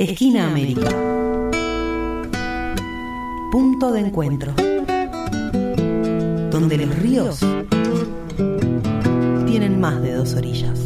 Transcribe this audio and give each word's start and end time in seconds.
Esquina 0.00 0.46
América. 0.46 0.88
Punto 3.52 3.92
de 3.92 4.00
encuentro. 4.00 4.54
Donde 6.50 6.78
los 6.78 6.98
ríos 7.00 7.40
tienen 9.46 9.78
más 9.78 10.00
de 10.00 10.14
dos 10.14 10.32
orillas. 10.32 10.80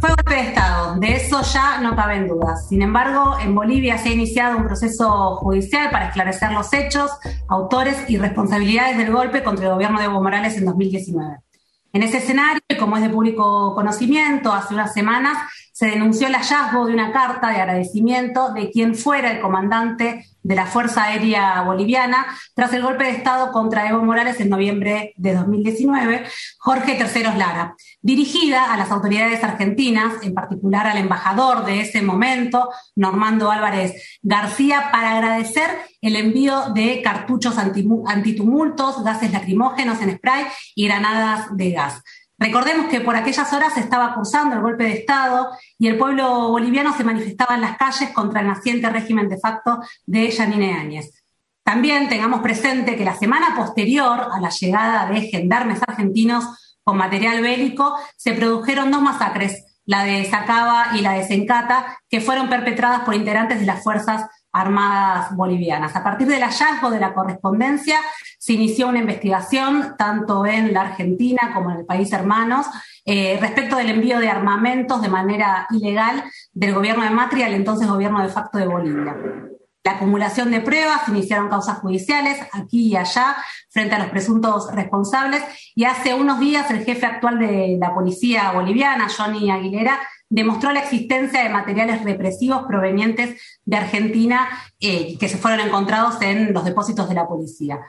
Fue 0.00 0.08
golpe 0.08 0.34
de 0.34 0.40
Estado, 0.40 0.98
de 0.98 1.14
eso 1.14 1.42
ya 1.42 1.78
no 1.82 1.94
caben 1.94 2.26
dudas. 2.26 2.66
Sin 2.70 2.80
embargo, 2.80 3.36
en 3.42 3.54
Bolivia 3.54 3.98
se 3.98 4.08
ha 4.08 4.12
iniciado 4.12 4.56
un 4.56 4.64
proceso 4.64 5.36
judicial 5.36 5.90
para 5.90 6.06
esclarecer 6.06 6.52
los 6.52 6.72
hechos, 6.72 7.10
autores 7.48 8.08
y 8.08 8.16
responsabilidades 8.16 8.96
del 8.96 9.12
golpe 9.12 9.42
contra 9.42 9.66
el 9.66 9.72
gobierno 9.72 9.98
de 9.98 10.06
Evo 10.06 10.22
Morales 10.22 10.56
en 10.56 10.64
2019. 10.64 11.36
En 11.92 12.02
ese 12.02 12.18
escenario, 12.18 12.62
como 12.78 12.96
es 12.96 13.02
de 13.02 13.10
público 13.10 13.74
conocimiento, 13.74 14.52
hace 14.52 14.72
unas 14.72 14.94
semanas 14.94 15.36
se 15.78 15.86
denunció 15.86 16.26
el 16.26 16.34
hallazgo 16.34 16.86
de 16.86 16.92
una 16.92 17.12
carta 17.12 17.50
de 17.50 17.60
agradecimiento 17.60 18.52
de 18.52 18.68
quien 18.72 18.96
fuera 18.96 19.30
el 19.30 19.40
comandante 19.40 20.26
de 20.42 20.54
la 20.56 20.66
Fuerza 20.66 21.04
Aérea 21.04 21.62
Boliviana 21.62 22.26
tras 22.52 22.72
el 22.72 22.82
golpe 22.82 23.04
de 23.04 23.10
Estado 23.10 23.52
contra 23.52 23.88
Evo 23.88 24.02
Morales 24.02 24.40
en 24.40 24.48
noviembre 24.48 25.14
de 25.16 25.34
2019, 25.34 26.24
Jorge 26.58 26.96
Terceros 26.96 27.36
Lara, 27.36 27.76
dirigida 28.02 28.72
a 28.72 28.76
las 28.76 28.90
autoridades 28.90 29.44
argentinas, 29.44 30.14
en 30.22 30.34
particular 30.34 30.84
al 30.88 30.98
embajador 30.98 31.64
de 31.64 31.82
ese 31.82 32.02
momento, 32.02 32.70
Normando 32.96 33.48
Álvarez 33.48 34.18
García, 34.20 34.88
para 34.90 35.12
agradecer 35.12 35.70
el 36.00 36.16
envío 36.16 36.70
de 36.74 37.02
cartuchos 37.02 37.54
antitumultos, 37.56 39.04
gases 39.04 39.30
lacrimógenos 39.30 40.02
en 40.02 40.16
spray 40.16 40.44
y 40.74 40.88
granadas 40.88 41.56
de 41.56 41.70
gas. 41.70 42.02
Recordemos 42.38 42.86
que 42.86 43.00
por 43.00 43.16
aquellas 43.16 43.52
horas 43.52 43.74
se 43.74 43.80
estaba 43.80 44.14
cursando 44.14 44.54
el 44.54 44.62
golpe 44.62 44.84
de 44.84 44.92
Estado 44.92 45.50
y 45.76 45.88
el 45.88 45.98
pueblo 45.98 46.50
boliviano 46.50 46.96
se 46.96 47.02
manifestaba 47.02 47.56
en 47.56 47.62
las 47.62 47.76
calles 47.76 48.10
contra 48.10 48.40
el 48.40 48.46
naciente 48.46 48.88
régimen 48.88 49.28
de 49.28 49.38
facto 49.38 49.80
de 50.06 50.30
Yanine 50.30 50.74
Áñez. 50.74 51.24
También 51.64 52.08
tengamos 52.08 52.40
presente 52.40 52.96
que 52.96 53.04
la 53.04 53.16
semana 53.16 53.54
posterior 53.56 54.28
a 54.32 54.40
la 54.40 54.50
llegada 54.50 55.06
de 55.06 55.22
gendarmes 55.22 55.80
argentinos 55.86 56.78
con 56.84 56.96
material 56.96 57.42
bélico 57.42 57.98
se 58.16 58.32
produjeron 58.32 58.90
dos 58.92 59.02
masacres, 59.02 59.64
la 59.84 60.04
de 60.04 60.24
Sacaba 60.24 60.96
y 60.96 61.00
la 61.00 61.14
de 61.14 61.26
Sencata, 61.26 61.98
que 62.08 62.20
fueron 62.20 62.48
perpetradas 62.48 63.00
por 63.00 63.14
integrantes 63.14 63.60
de 63.60 63.66
las 63.66 63.82
fuerzas 63.82 64.26
armadas 64.60 65.34
bolivianas. 65.34 65.94
A 65.94 66.02
partir 66.02 66.26
del 66.26 66.42
hallazgo 66.42 66.90
de 66.90 67.00
la 67.00 67.14
correspondencia, 67.14 67.98
se 68.38 68.52
inició 68.52 68.88
una 68.88 69.00
investigación 69.00 69.94
tanto 69.98 70.46
en 70.46 70.72
la 70.72 70.82
Argentina 70.82 71.52
como 71.54 71.70
en 71.70 71.78
el 71.78 71.86
país 71.86 72.12
hermanos 72.12 72.66
eh, 73.04 73.38
respecto 73.40 73.76
del 73.76 73.90
envío 73.90 74.20
de 74.20 74.28
armamentos 74.28 75.00
de 75.02 75.08
manera 75.08 75.66
ilegal 75.70 76.24
del 76.52 76.74
gobierno 76.74 77.04
de 77.04 77.10
Macri 77.10 77.42
al 77.42 77.54
entonces 77.54 77.88
gobierno 77.88 78.22
de 78.22 78.28
facto 78.28 78.58
de 78.58 78.66
Bolivia. 78.66 79.16
La 79.84 79.92
acumulación 79.92 80.50
de 80.50 80.60
pruebas, 80.60 81.08
iniciaron 81.08 81.48
causas 81.48 81.78
judiciales 81.78 82.38
aquí 82.52 82.88
y 82.88 82.96
allá 82.96 83.36
frente 83.70 83.94
a 83.94 83.98
los 83.98 84.08
presuntos 84.08 84.70
responsables 84.74 85.42
y 85.74 85.84
hace 85.84 86.14
unos 86.14 86.38
días 86.40 86.70
el 86.70 86.84
jefe 86.84 87.06
actual 87.06 87.38
de 87.38 87.78
la 87.80 87.94
policía 87.94 88.52
boliviana, 88.52 89.08
Johnny 89.08 89.50
Aguilera, 89.50 89.98
demostró 90.30 90.72
la 90.72 90.80
existencia 90.80 91.42
de 91.42 91.48
materiales 91.48 92.04
represivos 92.04 92.66
provenientes 92.66 93.40
de 93.64 93.76
Argentina 93.76 94.48
eh, 94.80 95.16
que 95.18 95.28
se 95.28 95.38
fueron 95.38 95.60
encontrados 95.60 96.20
en 96.22 96.52
los 96.52 96.64
depósitos 96.64 97.08
de 97.08 97.14
la 97.14 97.26
policía. 97.26 97.80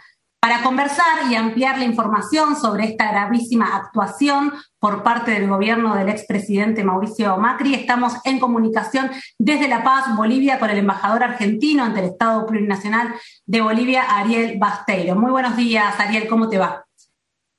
Para 0.41 0.63
conversar 0.63 1.29
y 1.29 1.35
ampliar 1.35 1.77
la 1.77 1.83
información 1.83 2.55
sobre 2.55 2.85
esta 2.85 3.11
gravísima 3.11 3.75
actuación 3.75 4.53
por 4.79 5.03
parte 5.03 5.31
del 5.31 5.49
gobierno 5.49 5.95
del 5.95 6.07
expresidente 6.07 6.85
Mauricio 6.85 7.35
Macri, 7.35 7.75
estamos 7.75 8.13
en 8.23 8.39
comunicación 8.39 9.11
desde 9.37 9.67
La 9.67 9.83
Paz, 9.83 10.15
Bolivia, 10.15 10.57
con 10.57 10.69
el 10.69 10.77
embajador 10.77 11.23
argentino 11.23 11.83
ante 11.83 11.99
el 11.99 12.05
Estado 12.05 12.45
Plurinacional 12.45 13.13
de 13.45 13.59
Bolivia, 13.59 14.03
Ariel 14.03 14.57
Basteiro. 14.57 15.13
Muy 15.15 15.31
buenos 15.31 15.57
días, 15.57 15.99
Ariel, 15.99 16.25
¿cómo 16.29 16.47
te 16.47 16.57
va? 16.57 16.85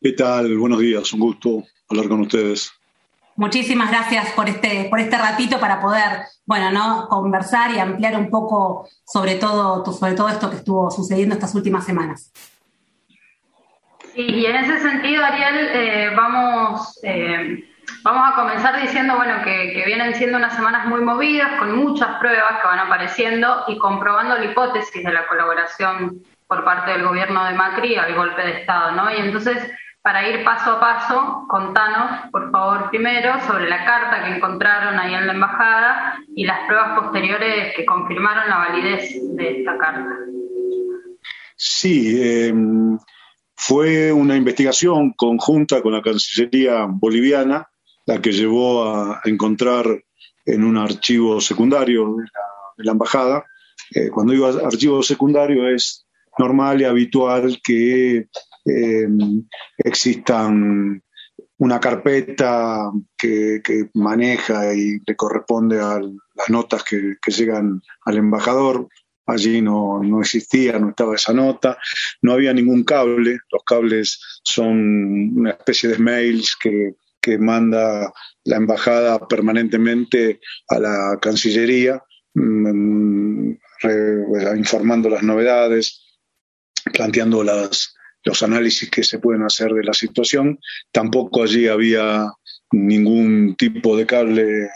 ¿Qué 0.00 0.12
tal? 0.12 0.56
Buenos 0.56 0.78
días, 0.78 1.12
un 1.12 1.20
gusto 1.20 1.62
hablar 1.90 2.08
con 2.08 2.22
ustedes. 2.22 2.72
Muchísimas 3.40 3.90
gracias 3.90 4.32
por 4.32 4.50
este, 4.50 4.86
por 4.90 5.00
este 5.00 5.16
ratito 5.16 5.58
para 5.58 5.80
poder, 5.80 6.26
bueno, 6.44 6.70
¿no? 6.70 7.08
conversar 7.08 7.70
y 7.70 7.78
ampliar 7.78 8.14
un 8.18 8.28
poco 8.28 8.86
sobre 9.02 9.36
todo, 9.36 9.82
sobre 9.94 10.12
todo 10.12 10.28
esto 10.28 10.50
que 10.50 10.56
estuvo 10.56 10.90
sucediendo 10.90 11.36
estas 11.36 11.54
últimas 11.54 11.86
semanas. 11.86 12.30
Sí, 14.14 14.20
y 14.20 14.44
en 14.44 14.56
ese 14.56 14.80
sentido, 14.80 15.24
Ariel, 15.24 15.70
eh, 15.72 16.12
vamos, 16.14 17.00
eh, 17.02 17.64
vamos 18.02 18.30
a 18.30 18.34
comenzar 18.34 18.78
diciendo, 18.78 19.16
bueno, 19.16 19.42
que, 19.42 19.72
que, 19.72 19.86
vienen 19.86 20.14
siendo 20.14 20.36
unas 20.36 20.54
semanas 20.54 20.86
muy 20.86 21.00
movidas, 21.00 21.58
con 21.58 21.74
muchas 21.78 22.18
pruebas 22.18 22.60
que 22.60 22.66
van 22.66 22.80
apareciendo 22.80 23.64
y 23.68 23.78
comprobando 23.78 24.36
la 24.36 24.44
hipótesis 24.44 25.02
de 25.02 25.12
la 25.12 25.26
colaboración 25.26 26.22
por 26.46 26.62
parte 26.62 26.90
del 26.90 27.04
gobierno 27.04 27.42
de 27.46 27.54
Macri 27.54 27.96
al 27.96 28.14
golpe 28.14 28.42
de 28.42 28.60
Estado, 28.60 28.90
¿no? 28.90 29.10
Y 29.10 29.16
entonces 29.16 29.66
para 30.02 30.28
ir 30.28 30.44
paso 30.44 30.72
a 30.72 30.80
paso, 30.80 31.46
contanos, 31.48 32.30
por 32.30 32.50
favor, 32.50 32.88
primero 32.90 33.34
sobre 33.46 33.68
la 33.68 33.84
carta 33.84 34.24
que 34.24 34.36
encontraron 34.36 34.98
ahí 34.98 35.14
en 35.14 35.26
la 35.26 35.34
embajada 35.34 36.18
y 36.34 36.44
las 36.44 36.66
pruebas 36.66 36.98
posteriores 36.98 37.74
que 37.76 37.84
confirmaron 37.84 38.48
la 38.48 38.56
validez 38.56 39.14
de 39.36 39.60
esta 39.60 39.76
carta. 39.76 40.16
Sí, 41.56 42.18
em, 42.22 42.98
fue 43.54 44.10
una 44.10 44.36
investigación 44.36 45.12
conjunta 45.12 45.82
con 45.82 45.92
la 45.92 46.00
Cancillería 46.00 46.86
boliviana 46.88 47.68
la 48.06 48.20
que 48.20 48.32
llevó 48.32 48.84
a 48.84 49.20
encontrar 49.24 49.86
en 50.46 50.64
un 50.64 50.78
archivo 50.78 51.40
secundario 51.40 52.16
de 52.76 52.84
la, 52.84 52.92
embajada. 52.92 53.44
Eh, 53.94 54.08
cuando 54.08 54.32
digo 54.32 54.46
archivo 54.46 55.02
secundario 55.02 55.68
es 55.68 56.06
normal 56.38 56.80
y 56.80 56.84
habitual 56.84 57.60
que 57.62 58.28
eh, 58.64 59.08
existan 59.78 61.02
una 61.58 61.78
carpeta 61.78 62.90
que, 63.16 63.60
maneja 63.94 64.74
y 64.74 64.98
le 65.06 65.16
corresponde 65.16 65.78
a 65.78 66.00
las 66.00 66.48
notas 66.48 66.82
que, 66.84 67.16
llegan 67.26 67.82
al 68.04 68.16
embajador. 68.16 68.88
Allí 69.26 69.60
no, 69.60 70.02
no, 70.02 70.20
existía, 70.20 70.78
no 70.78 70.90
estaba 70.90 71.14
esa 71.14 71.32
nota, 71.32 71.78
no 72.22 72.32
había 72.32 72.52
ningún 72.52 72.82
cable. 72.82 73.38
Los 73.52 73.62
cables 73.64 74.40
son 74.42 75.38
una 75.38 75.50
especie 75.50 75.90
de 75.90 75.98
mails 75.98 76.56
que, 76.60 76.94
que 77.20 77.38
manda 77.38 78.12
la 78.44 78.56
embajada 78.56 79.28
permanentemente 79.28 80.40
a 80.68 80.78
la 80.78 81.18
Cancillería, 81.20 82.02
mm, 82.34 83.52
informando 84.56 85.10
las 85.10 85.22
novedades, 85.22 86.18
planteando 86.92 87.44
las, 87.44 87.94
los 88.24 88.42
análisis 88.42 88.90
que 88.90 89.02
se 89.02 89.18
pueden 89.18 89.42
hacer 89.42 89.72
de 89.72 89.84
la 89.84 89.94
situación. 89.94 90.58
Tampoco 90.92 91.42
allí 91.42 91.68
había 91.68 92.26
ningún 92.72 93.56
tipo 93.56 93.96
de 93.96 94.06
cable 94.06 94.68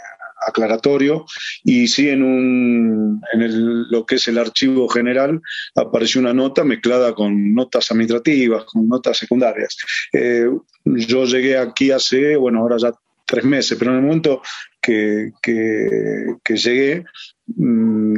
aclaratorio 0.46 1.24
y 1.62 1.88
sí 1.88 2.08
en, 2.08 2.22
un, 2.22 3.22
en 3.32 3.90
lo 3.90 4.04
que 4.04 4.16
es 4.16 4.28
el 4.28 4.38
archivo 4.38 4.88
general 4.88 5.40
apareció 5.74 6.20
una 6.20 6.34
nota 6.34 6.64
mezclada 6.64 7.14
con 7.14 7.54
notas 7.54 7.90
administrativas, 7.90 8.64
con 8.64 8.88
notas 8.88 9.16
secundarias. 9.16 9.76
Eh, 10.12 10.46
yo 10.84 11.24
llegué 11.24 11.56
aquí 11.56 11.90
hace, 11.90 12.36
bueno, 12.36 12.60
ahora 12.60 12.76
ya 12.78 12.92
tres 13.26 13.44
meses, 13.44 13.78
pero 13.78 13.92
en 13.92 13.98
el 13.98 14.02
momento 14.02 14.42
que, 14.80 15.32
que, 15.42 16.56
llegué, 16.56 17.04
mm, 17.46 18.16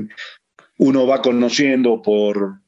uno 0.78 1.06
va 1.06 1.22
conociendo 1.22 2.02
por, 2.02 2.60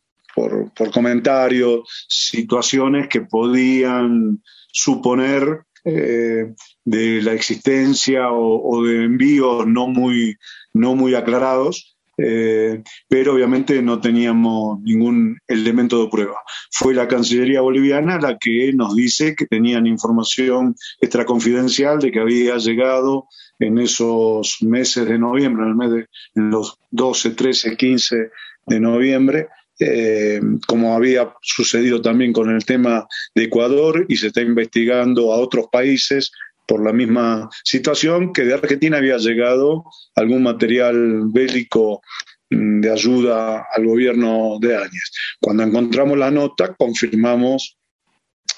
por, 0.74 0.90
comentarios, 0.92 1.80
situaciones 2.08 3.08
que 3.08 3.22
podían 3.22 4.42
suponer 4.72 5.62
eh, 5.84 6.54
de 6.84 7.22
la 7.22 7.32
existencia 7.32 8.30
o, 8.30 8.82
de 8.84 9.04
envíos 9.04 9.66
no 9.66 9.88
muy, 9.88 10.36
no 10.74 10.94
muy 10.94 11.14
aclarados, 11.14 11.96
eh, 12.18 12.82
pero 13.08 13.34
obviamente 13.34 13.80
no 13.80 14.00
teníamos 14.00 14.80
ningún 14.80 15.38
elemento 15.46 16.02
de 16.02 16.10
prueba. 16.10 16.36
Fue 16.70 16.94
la 16.94 17.08
Cancillería 17.08 17.60
boliviana 17.60 18.18
la 18.20 18.36
que 18.38 18.72
nos 18.74 18.94
dice 18.96 19.34
que 19.36 19.46
tenían 19.46 19.86
información 19.86 20.74
extraconfidencial 21.00 22.00
de 22.00 22.10
que 22.10 22.20
había 22.20 22.56
llegado 22.58 23.26
en 23.60 23.78
esos 23.78 24.58
meses 24.62 25.06
de 25.06 25.18
noviembre, 25.18 25.64
en, 25.64 25.68
el 25.70 25.76
mes 25.76 25.90
de, 25.90 26.06
en 26.34 26.50
los 26.50 26.78
12, 26.90 27.30
13, 27.30 27.76
15 27.76 28.30
de 28.66 28.80
noviembre, 28.80 29.48
eh, 29.78 30.40
como 30.66 30.94
había 30.94 31.32
sucedido 31.42 32.02
también 32.02 32.32
con 32.32 32.50
el 32.50 32.64
tema 32.64 33.06
de 33.34 33.44
Ecuador 33.44 34.06
y 34.08 34.16
se 34.16 34.28
está 34.28 34.40
investigando 34.40 35.32
a 35.32 35.36
otros 35.36 35.66
países 35.70 36.32
por 36.66 36.84
la 36.84 36.92
misma 36.92 37.48
situación, 37.64 38.32
que 38.32 38.44
de 38.44 38.54
Argentina 38.54 38.98
había 38.98 39.16
llegado 39.16 39.84
algún 40.14 40.42
material 40.42 41.22
bélico 41.32 42.02
mm, 42.50 42.80
de 42.80 42.92
ayuda 42.92 43.66
al 43.74 43.86
gobierno 43.86 44.58
de 44.60 44.76
Áñez. 44.76 45.12
Cuando 45.40 45.62
encontramos 45.62 46.18
la 46.18 46.30
nota, 46.30 46.74
confirmamos 46.74 47.78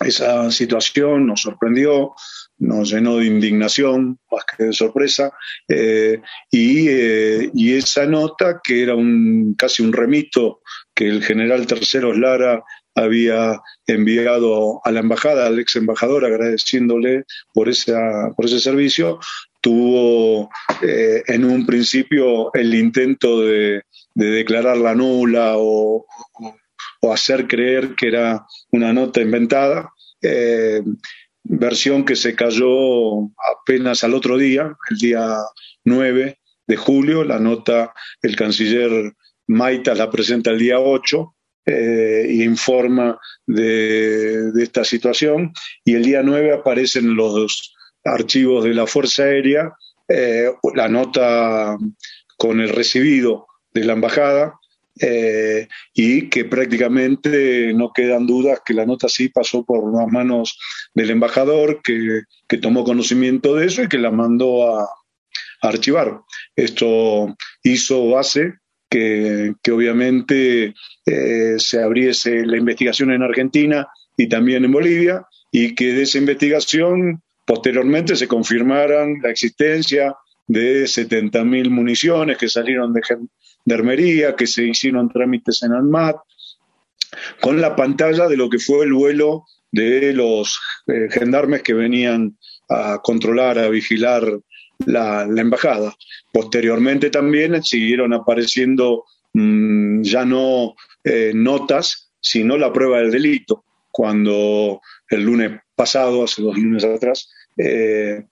esa 0.01 0.51
situación 0.51 1.27
nos 1.27 1.43
sorprendió, 1.43 2.15
nos 2.59 2.91
llenó 2.91 3.17
de 3.17 3.27
indignación 3.27 4.19
más 4.31 4.45
que 4.45 4.65
de 4.65 4.73
sorpresa, 4.73 5.33
eh, 5.69 6.21
eh, 6.53 7.51
y, 7.53 7.73
esa 7.75 8.07
nota, 8.07 8.61
que 8.63 8.83
era 8.83 8.95
un, 8.95 9.55
casi 9.57 9.83
un 9.83 9.93
remito 9.93 10.61
que 10.95 11.09
el 11.09 11.23
general 11.23 11.67
Terceros 11.67 12.19
Lara 12.19 12.63
había 12.95 13.61
enviado 13.87 14.81
a 14.85 14.91
la 14.91 15.01
embajada, 15.01 15.47
al 15.47 15.59
ex 15.59 15.77
embajador, 15.77 16.25
agradeciéndole 16.25 17.25
por, 17.55 17.69
esa, 17.69 18.31
por 18.37 18.47
ese 18.47 18.61
servicio, 18.61 19.19
tuvo 19.61 20.51
eh, 20.83 21.23
en 21.27 21.45
un 21.45 21.67
principio 21.67 22.53
el 22.55 22.75
intento 22.75 23.41
de, 23.41 23.83
declararla 24.15 24.95
nula 24.95 25.55
o, 25.57 26.05
hacer 27.03 27.47
creer 27.47 27.95
que 27.95 28.09
era 28.09 28.47
una 28.71 28.93
nota 28.93 29.21
inventada 29.21 29.93
versión 31.43 32.05
que 32.05 32.17
se 32.17 32.35
cayó 32.35 33.31
apenas 33.53 34.05
al 34.05 34.15
otro 34.15 34.37
día, 34.37 34.77
el 34.91 34.97
día 34.99 35.37
9 35.85 36.39
de 36.67 36.77
julio. 36.77 37.25
La 37.25 37.39
nota 37.39 37.93
el 38.23 38.37
canciller 38.37 39.15
Maita 39.47 39.95
la 39.95 40.11
presenta 40.11 40.51
el 40.51 40.59
día 40.59 40.79
8 40.79 41.35
eh, 41.67 42.27
e 42.29 42.45
informa 42.45 43.19
de, 43.47 44.51
esta 44.63 44.85
situación. 44.85 45.53
Y 45.85 45.95
el 45.95 46.05
día 46.05 46.23
9 46.23 46.53
aparecen 46.53 47.15
los 47.15 47.75
archivos 48.05 48.65
de 48.65 48.75
la 48.75 48.87
Fuerza 48.87 49.25
Aérea, 49.25 49.73
eh, 50.09 50.53
la 50.75 50.89
nota 50.89 51.77
con 52.37 52.61
el 52.61 52.71
recibido 52.71 53.47
de 53.73 53.85
la 53.85 53.93
embajada, 53.93 54.60
eh, 55.01 55.67
y 55.95 56.29
que 56.29 56.45
prácticamente 56.45 57.73
no 57.73 57.91
quedan 57.93 58.27
dudas 58.27 58.61
que 58.65 58.75
la 58.75 58.85
nota 58.85 59.09
sí 59.09 59.31
pasó 59.31 59.65
por 59.65 59.95
las 59.97 60.07
manos 60.13 60.59
del 60.95 61.11
embajador, 61.11 61.81
que, 61.83 62.23
tomó 62.59 62.85
conocimiento 62.85 63.55
de 63.55 63.67
eso 63.67 63.83
y 63.83 63.89
que 63.89 63.99
la 63.99 64.11
mandó 64.11 64.79
a, 64.79 64.89
archivar. 65.63 66.21
Esto 66.57 67.37
hizo 67.63 68.09
base 68.09 68.55
que, 68.89 69.55
obviamente 69.71 70.75
eh, 71.05 71.55
se 71.59 71.83
abriese 71.83 72.47
la 72.47 72.57
investigación 72.57 73.13
en 73.13 73.23
Argentina 73.23 73.87
y 74.17 74.27
también 74.29 74.65
en 74.65 74.73
Bolivia 74.73 75.27
y 75.53 75.75
que 75.75 75.93
de 75.93 76.03
esa 76.03 76.19
investigación 76.19 77.23
posteriormente 77.47 78.17
se 78.17 78.29
confirmaran 78.29 79.21
la 79.23 79.31
existencia 79.31 80.15
de 80.47 80.85
70.000 80.85 81.71
municiones 81.71 82.39
que 82.39 82.49
salieron 82.49 82.93
de, 82.93 83.03
de 83.65 83.75
Armería, 83.75 84.37
que 84.37 84.47
se 84.47 84.65
hicieron 84.65 85.09
trámites 85.09 85.63
en 85.63 85.73
ANMAT, 85.73 86.17
con 87.41 87.61
la 87.61 87.75
pantalla 87.77 88.29
de 88.29 88.37
lo 88.37 88.49
que 88.49 88.59
fue 88.59 88.85
el 88.85 88.93
vuelo 88.93 89.45
de 89.73 90.13
los 90.13 90.59
eh, 90.87 91.09
gendarmes 91.11 91.63
que 91.63 91.75
venían 91.75 92.37
a 92.69 93.01
controlar, 93.03 93.59
a 93.59 93.69
vigilar 93.69 94.25
la, 94.87 95.23
embajada. 95.23 95.95
Posteriormente 96.33 97.11
también 97.11 97.63
siguieron 97.63 98.13
apareciendo 98.15 99.05
mm, 99.33 100.03
ya 100.03 100.25
no 100.25 100.75
eh, 101.05 101.33
notas, 101.35 102.13
sino 102.21 102.57
la 102.57 102.73
prueba 102.73 102.99
del 102.99 103.11
delito. 103.11 103.65
Cuando 103.91 104.81
el 105.09 105.23
lunes 105.23 105.61
pasado, 105.75 106.25
hace 106.25 106.43
dos 106.43 106.57
lunes 106.57 106.85
atrás, 106.85 107.29
eh, 107.57 108.25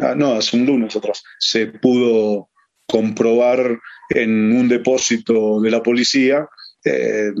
ah, 0.00 0.14
no, 0.16 0.34
hace 0.34 0.56
un 0.56 0.66
lunes 0.66 0.96
atrás, 0.96 1.22
se 1.38 1.66
pudo 1.66 2.48
comprobar 2.86 3.80
en 4.10 4.52
un 4.52 4.68
depósito 4.68 5.60
de 5.60 5.70
la 5.70 5.82
policía 5.82 6.46
eh, 6.84 7.32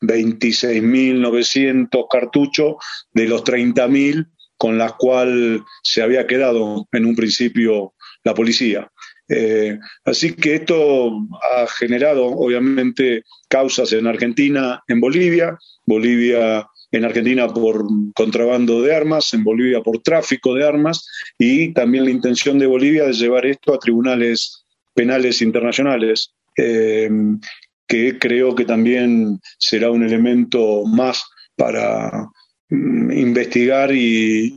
26.900 0.00 2.06
cartuchos 2.10 2.76
de 3.12 3.26
los 3.26 3.42
30.000 3.42 4.28
con 4.56 4.78
las 4.78 4.92
cuales 4.92 5.60
se 5.82 6.02
había 6.02 6.24
quedado 6.26 6.86
en 6.92 7.04
un 7.04 7.16
principio 7.16 7.94
la 8.22 8.32
policía. 8.34 8.88
Eh, 9.28 9.78
así 10.04 10.34
que 10.34 10.54
esto 10.56 11.10
ha 11.42 11.66
generado 11.66 12.26
obviamente 12.26 13.24
causas 13.48 13.92
en 13.92 14.06
Argentina, 14.06 14.82
en 14.86 15.00
Bolivia, 15.00 15.58
Bolivia 15.84 16.64
en 16.94 17.04
Argentina 17.04 17.48
por 17.48 17.84
contrabando 18.14 18.80
de 18.80 18.94
armas, 18.94 19.34
en 19.34 19.42
Bolivia 19.42 19.82
por 19.82 20.00
tráfico 20.00 20.54
de 20.54 20.64
armas 20.64 21.04
y 21.36 21.72
también 21.72 22.04
la 22.04 22.10
intención 22.10 22.56
de 22.56 22.66
Bolivia 22.66 23.04
de 23.04 23.12
llevar 23.12 23.46
esto 23.46 23.74
a 23.74 23.80
tribunales 23.80 24.64
penales 24.94 25.42
internacionales, 25.42 26.32
eh, 26.56 27.10
que 27.88 28.16
creo 28.18 28.54
que 28.54 28.64
también 28.64 29.40
será 29.58 29.90
un 29.90 30.04
elemento 30.04 30.84
más 30.86 31.24
para 31.56 32.28
mm, 32.70 33.10
investigar 33.10 33.90
y, 33.92 34.56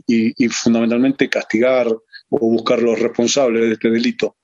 fundamentalmente 0.50 1.28
castigar 1.28 1.88
o 1.88 2.38
buscar 2.38 2.80
los 2.80 3.00
responsables 3.00 3.62
de 3.62 3.72
este 3.72 3.90
delito. 3.90 4.36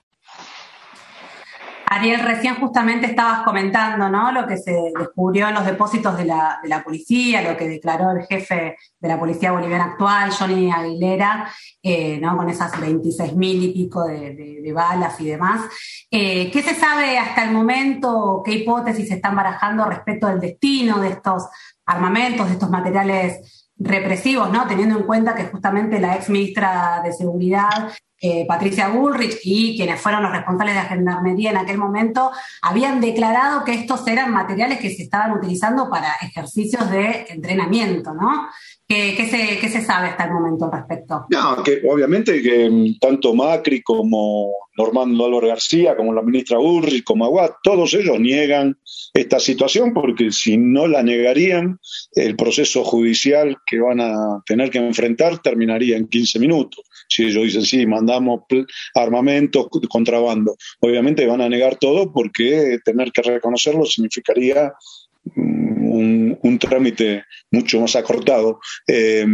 Ariel, 1.86 2.20
recién 2.20 2.56
justamente 2.56 3.06
estabas 3.06 3.42
comentando, 3.42 4.08
¿no? 4.08 4.32
Lo 4.32 4.46
que 4.46 4.56
se 4.56 4.92
descubrió 4.96 5.48
en 5.48 5.54
los 5.54 5.66
depósitos 5.66 6.16
de 6.16 6.24
la, 6.24 6.58
de 6.62 6.68
la 6.68 6.82
policía, 6.82 7.42
lo 7.42 7.56
que 7.56 7.68
declaró 7.68 8.10
el 8.10 8.26
jefe 8.26 8.76
de 8.98 9.08
la 9.08 9.18
policía 9.18 9.52
boliviana 9.52 9.84
actual, 9.84 10.30
Johnny 10.30 10.70
Aguilera, 10.70 11.48
eh, 11.82 12.18
¿no? 12.20 12.36
Con 12.36 12.48
esas 12.48 12.80
26 12.80 13.34
mil 13.36 13.62
y 13.62 13.72
pico 13.72 14.04
de, 14.06 14.72
balas 14.74 15.20
y 15.20 15.26
demás. 15.26 15.62
Eh, 16.10 16.50
¿Qué 16.50 16.62
se 16.62 16.74
sabe 16.74 17.16
hasta 17.18 17.44
el 17.44 17.52
momento? 17.52 18.42
¿Qué 18.44 18.52
hipótesis 18.52 19.08
se 19.08 19.14
están 19.14 19.36
barajando 19.36 19.84
respecto 19.84 20.26
del 20.26 20.40
destino 20.40 20.98
de 21.00 21.10
estos 21.10 21.46
armamentos, 21.86 22.46
de 22.48 22.54
estos 22.54 22.70
materiales 22.70 23.63
represivos, 23.76 24.50
¿no? 24.50 24.66
Teniendo 24.66 24.98
en 24.98 25.04
cuenta 25.04 25.34
que 25.34 25.44
justamente 25.44 26.00
la 26.00 26.16
ex 26.16 26.28
ministra 26.30 27.00
de 27.04 27.12
Seguridad 27.12 27.92
eh, 28.26 28.46
Patricia 28.46 28.88
Bullrich 28.88 29.40
y 29.44 29.76
quienes 29.76 30.00
fueron 30.00 30.22
los 30.22 30.32
responsables 30.32 30.74
de 30.74 30.80
la 30.80 30.88
gendarmería 30.88 31.50
en 31.50 31.58
aquel 31.58 31.76
momento 31.76 32.30
habían 32.62 32.98
declarado 32.98 33.64
que 33.64 33.74
estos 33.74 34.06
eran 34.06 34.32
materiales 34.32 34.78
que 34.78 34.88
se 34.94 35.02
estaban 35.02 35.32
utilizando 35.32 35.90
para 35.90 36.14
ejercicios 36.22 36.90
de 36.90 37.26
entrenamiento, 37.28 38.14
¿no? 38.14 38.48
¿Qué, 38.86 39.60
se, 39.70 39.80
sabe 39.82 40.08
hasta 40.08 40.24
el 40.24 40.32
momento 40.32 40.66
al 40.66 40.72
respecto? 40.72 41.24
No, 41.30 41.62
que 41.62 41.80
obviamente 41.88 42.42
que 42.42 42.68
mm, 42.68 42.98
tanto 43.00 43.34
Macri 43.34 43.82
como 43.82 44.52
Normando 44.76 45.24
Álvaro 45.24 45.48
García, 45.48 45.96
como 45.96 46.12
la 46.12 46.20
ministra 46.20 46.58
Bullrich, 46.58 47.02
como 47.02 47.24
Aguad, 47.24 47.52
todos 47.62 47.94
ellos 47.94 48.20
niegan 48.20 48.76
esta 49.14 49.40
situación 49.40 49.94
porque 49.94 50.30
si 50.32 50.58
no 50.58 50.86
la 50.86 51.02
negarían, 51.02 51.78
el 52.12 52.36
proceso 52.36 52.84
judicial 52.84 53.56
que 53.64 53.80
van 53.80 54.00
a 54.00 54.42
tener 54.44 54.70
que 54.70 54.78
enfrentar 54.78 55.38
terminaría 55.38 55.96
en 55.96 56.06
15 56.06 56.38
minutos. 56.38 56.84
Si 57.08 57.24
ellos 57.24 57.44
dicen, 57.44 57.62
sí, 57.62 57.86
mandamos 57.86 58.42
armamento, 58.94 59.68
contrabando. 59.88 60.56
Obviamente 60.80 61.26
van 61.26 61.40
a 61.40 61.48
negar 61.48 61.76
todo 61.76 62.12
porque 62.12 62.78
tener 62.84 63.12
que 63.12 63.22
reconocerlo 63.22 63.86
significaría 63.86 64.74
un, 65.96 66.58
trámite 66.58 67.24
mucho 67.50 67.80
más 67.80 67.96
acortado 67.96 68.60
eh, 68.86 69.26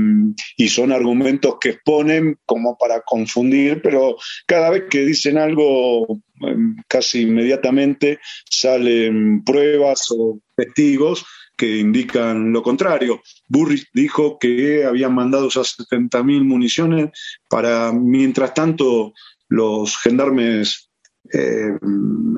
y 0.56 0.68
son 0.68 0.92
argumentos 0.92 1.56
que 1.60 1.70
exponen 1.70 2.38
como 2.46 2.76
para 2.76 3.02
confundir, 3.02 3.80
pero 3.82 4.16
cada 4.46 4.70
vez 4.70 4.84
que 4.90 5.04
dicen 5.04 5.38
algo 5.38 6.20
em, 6.40 6.76
casi 6.88 7.22
inmediatamente 7.22 8.18
salen 8.48 9.44
pruebas 9.44 10.06
o 10.10 10.40
testigos 10.56 11.24
que 11.56 11.76
indican 11.76 12.52
lo 12.52 12.62
contrario. 12.62 13.20
Burris 13.46 13.86
dijo 13.92 14.38
que 14.38 14.84
habían 14.84 15.14
mandado 15.14 15.48
esas 15.48 15.76
70.000 15.76 16.42
municiones 16.42 17.10
para, 17.50 17.92
mientras 17.92 18.54
tanto, 18.54 19.12
los 19.48 19.98
gendarmes 19.98 20.90
eh, 21.32 21.76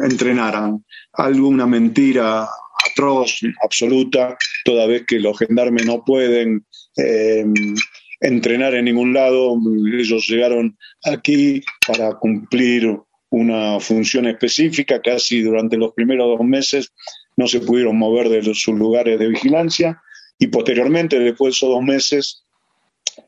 entrenaran. 0.03 0.85
Algo, 1.13 1.47
una 1.47 1.67
mentira 1.67 2.49
atroz, 2.91 3.41
absoluta, 3.63 4.37
toda 4.65 4.87
vez 4.87 5.05
que 5.07 5.19
los 5.19 5.39
gendarmes 5.39 5.87
no 5.87 6.05
pueden 6.05 6.65
eh, 6.97 7.45
entrenar 8.21 8.75
en 8.75 8.87
ningún 8.87 9.13
lado. 9.13 9.57
Ellos 9.99 10.27
llegaron 10.29 10.77
aquí 11.05 11.63
para 11.87 12.15
cumplir 12.15 12.99
una 13.31 13.81
función 13.81 14.27
específica, 14.27 15.01
casi 15.01 15.41
durante 15.41 15.77
los 15.77 15.93
primeros 15.93 16.39
dos 16.39 16.47
meses 16.47 16.93
no 17.37 17.47
se 17.47 17.61
pudieron 17.61 17.97
mover 17.97 18.29
de 18.29 18.43
sus 18.55 18.75
lugares 18.75 19.19
de 19.19 19.29
vigilancia 19.29 20.03
y 20.39 20.49
posteriormente, 20.49 21.19
después 21.19 21.55
de 21.55 21.57
esos 21.57 21.71
dos 21.71 21.83
meses, 21.83 22.45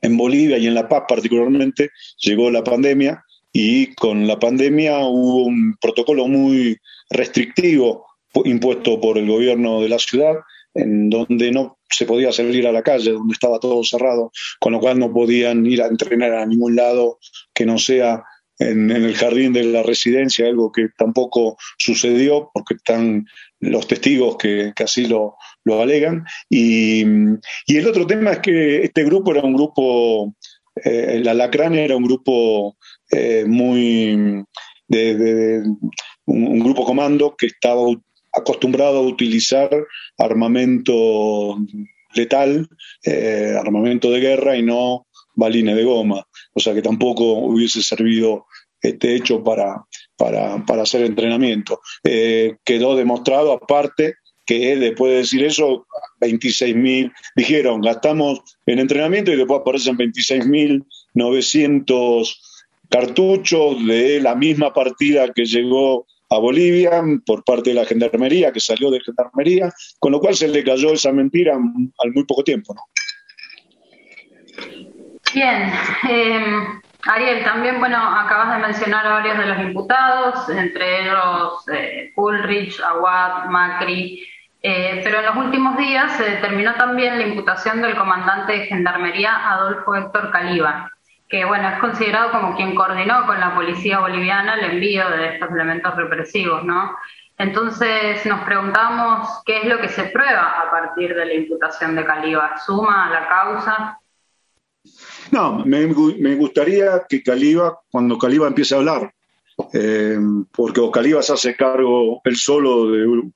en 0.02 0.16
Bolivia 0.16 0.58
y 0.58 0.66
en 0.66 0.75
La 0.75 0.88
Paz 0.88 1.04
particularmente, 1.08 1.90
llegó 2.18 2.50
la 2.50 2.64
pandemia 2.64 3.25
y 3.52 3.94
con 3.94 4.26
la 4.26 4.38
pandemia 4.38 4.99
hubo 4.99 5.44
un 5.44 5.76
protocolo 5.80 6.26
muy 6.26 6.76
restrictivo 7.11 8.04
impuesto 8.45 9.00
por 9.00 9.19
el 9.19 9.29
gobierno 9.29 9.81
de 9.81 9.88
la 9.88 9.99
ciudad, 9.99 10.35
en 10.75 11.09
donde 11.09 11.53
no 11.53 11.79
se 11.88 12.05
podía 12.05 12.33
salir 12.33 12.67
a 12.67 12.73
la 12.73 12.83
calle, 12.83 13.12
donde 13.12 13.33
estaba 13.33 13.61
todo 13.61 13.83
cerrado, 13.85 14.33
con 14.59 14.73
lo 14.73 14.81
cual 14.81 14.99
no 14.99 15.12
podían 15.12 15.64
ir 15.67 15.83
a 15.83 15.87
entrenar 15.87 16.35
a 16.35 16.47
ningún 16.47 16.75
lado 16.75 17.19
que 17.55 17.64
no 17.64 17.79
sea 17.79 18.25
en, 18.59 18.91
el 18.91 19.14
jardín 19.14 19.53
de 19.53 19.64
la 19.64 19.83
residencia, 19.83 20.47
algo 20.47 20.73
que 20.73 20.88
tampoco 20.97 21.57
sucedió 21.79 22.50
porque 22.53 22.75
están 22.75 23.26
los 23.61 23.87
testigos 23.87 24.37
que, 24.37 24.73
así 24.76 25.07
lo, 25.07 25.37
alegan. 25.67 26.25
Y, 26.49 27.03
el 27.03 27.87
otro 27.87 28.07
tema 28.07 28.33
es 28.33 28.38
que 28.41 28.85
este 28.85 29.05
grupo 29.05 29.33
era 29.33 29.43
un 29.43 29.55
grupo, 29.55 30.35
eh, 30.85 31.14
el 31.14 31.29
Alacrán 31.29 31.75
era 31.75 31.97
un 31.97 32.05
grupo 32.05 32.76
eh, 33.11 33.45
muy 33.47 34.45
de, 34.88 35.62
un, 36.26 36.59
grupo 36.61 36.85
comando 36.85 37.35
que 37.37 37.47
estaba 37.47 37.81
acostumbrado 38.35 38.99
a 38.99 39.03
utilizar 39.03 39.71
armamento 40.19 41.57
letal, 42.14 42.69
eh, 43.05 43.55
armamento 43.59 44.11
de 44.11 44.21
guerra 44.21 44.57
y 44.57 44.62
no 44.62 45.07
balines 45.35 45.76
de 45.76 45.85
goma, 45.85 46.26
o 46.53 46.61
sea 46.61 46.75
que 46.75 46.83
tampoco 46.83 47.33
hubiese 47.33 47.83
servido 47.83 48.45
este 48.81 49.17
hecho 49.17 49.43
para, 49.43 49.85
para, 50.17 50.64
para 50.64 50.83
hacer 50.83 51.03
entrenamiento. 51.03 51.81
Eh, 52.05 52.57
quedó 52.64 52.95
demostrado 52.97 53.53
aparte 53.53 54.14
que 54.47 54.76
después 54.76 55.12
de 55.12 55.19
decir 55.19 55.45
eso, 55.45 55.87
26.000, 56.21 57.12
dijeron, 57.35 57.81
gastamos 57.81 58.41
en 58.67 58.79
entrenamiento 58.79 59.33
y 59.33 59.37
después 59.37 59.61
aparecen 59.61 59.97
26.900 59.97 62.37
cartuchos 62.91 63.87
de 63.87 64.21
la 64.21 64.35
misma 64.35 64.75
partida 64.75 65.33
que 65.33 65.47
llegó 65.47 66.07
a 66.35 66.41
Bolivia 66.41 67.03
por 67.25 67.45
parte 67.45 67.71
de 67.71 67.76
la 67.76 67.85
gendarmería, 67.85 68.53
que 68.53 68.61
salió 68.61 68.91
de 68.91 69.00
gendarmería, 69.00 69.71
con 69.99 70.12
lo 70.12 70.21
cual 70.21 70.35
se 70.35 70.49
le 70.49 70.64
cayó 70.64 70.93
esa 70.93 71.12
mentira 71.12 71.55
al 71.55 72.12
muy 72.12 72.25
poco 72.25 72.45
tiempo. 72.45 72.75
¿no? 72.75 72.83
Bien, 75.35 75.73
eh, 76.09 76.64
Ariel, 77.07 77.45
también, 77.45 77.81
bueno, 77.81 77.97
acabas 77.99 78.57
de 78.57 78.67
mencionar 78.67 79.07
a 79.07 79.14
varios 79.14 79.38
de 79.38 79.47
los 79.47 79.59
imputados, 79.61 80.49
entre 80.49 81.03
ellos 81.03 81.69
eh, 81.73 82.12
Ulrich, 82.17 82.81
Aguad, 82.81 83.47
Macri, 83.47 84.26
eh, 84.62 85.00
pero 85.05 85.19
en 85.19 85.26
los 85.26 85.37
últimos 85.37 85.76
días 85.76 86.17
se 86.17 86.25
determinó 86.25 86.75
también 86.76 87.19
la 87.19 87.26
imputación 87.26 87.83
del 87.83 87.97
comandante 87.97 88.53
de 88.53 88.67
Gendarmería 88.67 89.50
Adolfo 89.50 89.95
Héctor 89.95 90.31
Caliba, 90.31 90.91
que 91.35 91.45
bueno, 91.45 91.69
es 91.69 91.81
considerado 91.81 92.31
como 92.31 92.55
quien 92.55 92.76
coordinó 92.76 93.26
con 93.26 93.41
la 93.41 93.57
policía 93.57 93.99
boliviana 93.99 94.55
el 94.55 94.75
envío 94.75 95.11
de 95.11 95.35
estos 95.35 95.50
elementos 95.50 95.97
represivos, 95.97 96.64
¿no? 96.64 96.95
Entonces 97.37 98.25
nos 98.25 98.45
preguntamos 98.45 99.29
qué 99.45 99.62
es 99.62 99.64
lo 99.67 99.81
que 99.81 99.88
se 99.88 100.05
prueba 100.05 100.61
a 100.61 100.71
partir 100.71 101.12
de 101.12 101.26
la 101.26 101.35
imputación 101.35 101.97
de 101.97 102.05
Caliba. 102.05 102.57
¿Suma 102.64 103.09
a 103.09 103.11
la 103.11 103.29
causa? 103.29 103.99
No, 105.33 105.64
me, 105.64 105.85
gustaría 106.37 107.03
que 107.09 107.21
Caliba, 107.21 107.81
cuando 107.91 108.17
Caliba 108.17 108.47
empiece 108.47 108.76
a 108.76 108.79
hablar, 108.79 109.12
eh, 109.73 110.17
porque 110.53 110.81
o 110.81 110.93
Caliba 110.93 111.21
se 111.21 111.33
hace 111.33 111.57
cargo 111.57 112.21
él 112.23 112.37
solo 112.37 112.93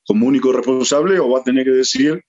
como 0.07 0.25
único 0.25 0.52
responsable 0.52 1.19
o 1.19 1.31
va 1.31 1.40
a 1.40 1.45
tener 1.45 1.64
que 1.64 1.73
decir 1.73 2.23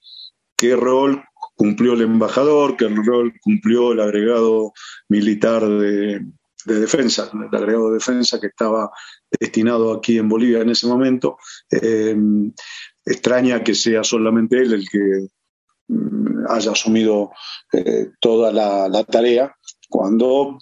qué 0.58 0.76
rol 0.76 1.24
cumplió 1.60 1.92
el 1.92 2.04
embajador, 2.04 2.78
qué 2.78 2.88
rol 2.88 3.34
cumplió 3.42 3.92
el 3.92 4.00
agregado 4.00 4.72
militar 5.10 5.68
de, 5.68 6.22
defensa, 6.64 7.30
el 7.34 7.54
agregado 7.54 7.90
de 7.90 7.96
defensa 7.96 8.40
que 8.40 8.48
estaba 8.48 8.90
destinado 9.38 9.92
aquí 9.92 10.18
en 10.18 10.30
Bolivia 10.30 10.62
en 10.62 10.70
ese 10.70 10.88
momento. 10.88 11.36
Eh, 11.70 12.16
extraña 13.06 13.62
que 13.62 13.76
sea 13.76 14.06
solamente 14.06 14.58
él 14.58 14.72
el 14.72 14.88
que 14.90 15.28
mm, 15.90 16.46
haya 16.48 16.72
asumido 16.72 17.32
eh, 17.74 18.12
toda 18.22 18.54
la, 18.54 19.04
tarea, 19.04 19.54
cuando 19.90 20.60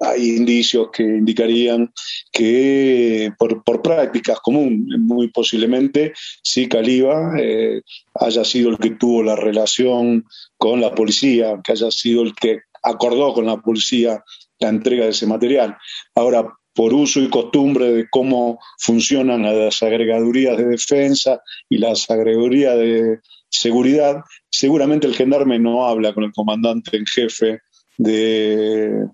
hay 0.00 0.36
indicios 0.36 0.88
que 0.92 1.02
indicarían 1.02 1.92
que 2.32 3.32
por, 3.38 3.82
prácticas 3.82 4.40
comunes, 4.40 4.98
muy 4.98 5.28
posiblemente, 5.28 6.12
sí 6.42 6.68
Caliba 6.68 7.32
eh, 7.38 7.82
haya 8.14 8.44
sido 8.44 8.70
el 8.70 8.78
que 8.78 8.90
tuvo 8.90 9.22
la 9.22 9.36
relación 9.36 10.24
con 10.56 10.80
la 10.80 10.94
policía, 10.94 11.60
que 11.62 11.72
haya 11.72 11.90
sido 11.90 12.22
el 12.22 12.34
que 12.34 12.60
acordó 12.82 13.32
con 13.32 13.46
la 13.46 13.56
policía 13.58 14.22
la 14.58 14.68
entrega 14.68 15.04
de 15.04 15.10
ese 15.10 15.26
material. 15.26 15.76
Ahora, 16.14 16.46
por 16.74 16.92
uso 16.92 17.20
y 17.20 17.30
costumbre 17.30 17.92
de 17.92 18.08
cómo 18.10 18.58
funcionan 18.78 19.42
las 19.42 19.82
agregadurías 19.82 20.56
de 20.56 20.66
defensa 20.66 21.40
y 21.68 21.78
las 21.78 22.10
agregadurías 22.10 22.76
de 22.76 23.20
seguridad, 23.48 24.22
seguramente 24.50 25.06
el 25.06 25.14
gendarme 25.14 25.58
no 25.58 25.86
habla 25.86 26.12
con 26.12 26.24
el 26.24 26.32
comandante 26.32 26.96
en 26.96 27.06
jefe 27.06 27.60
de, 27.96 29.06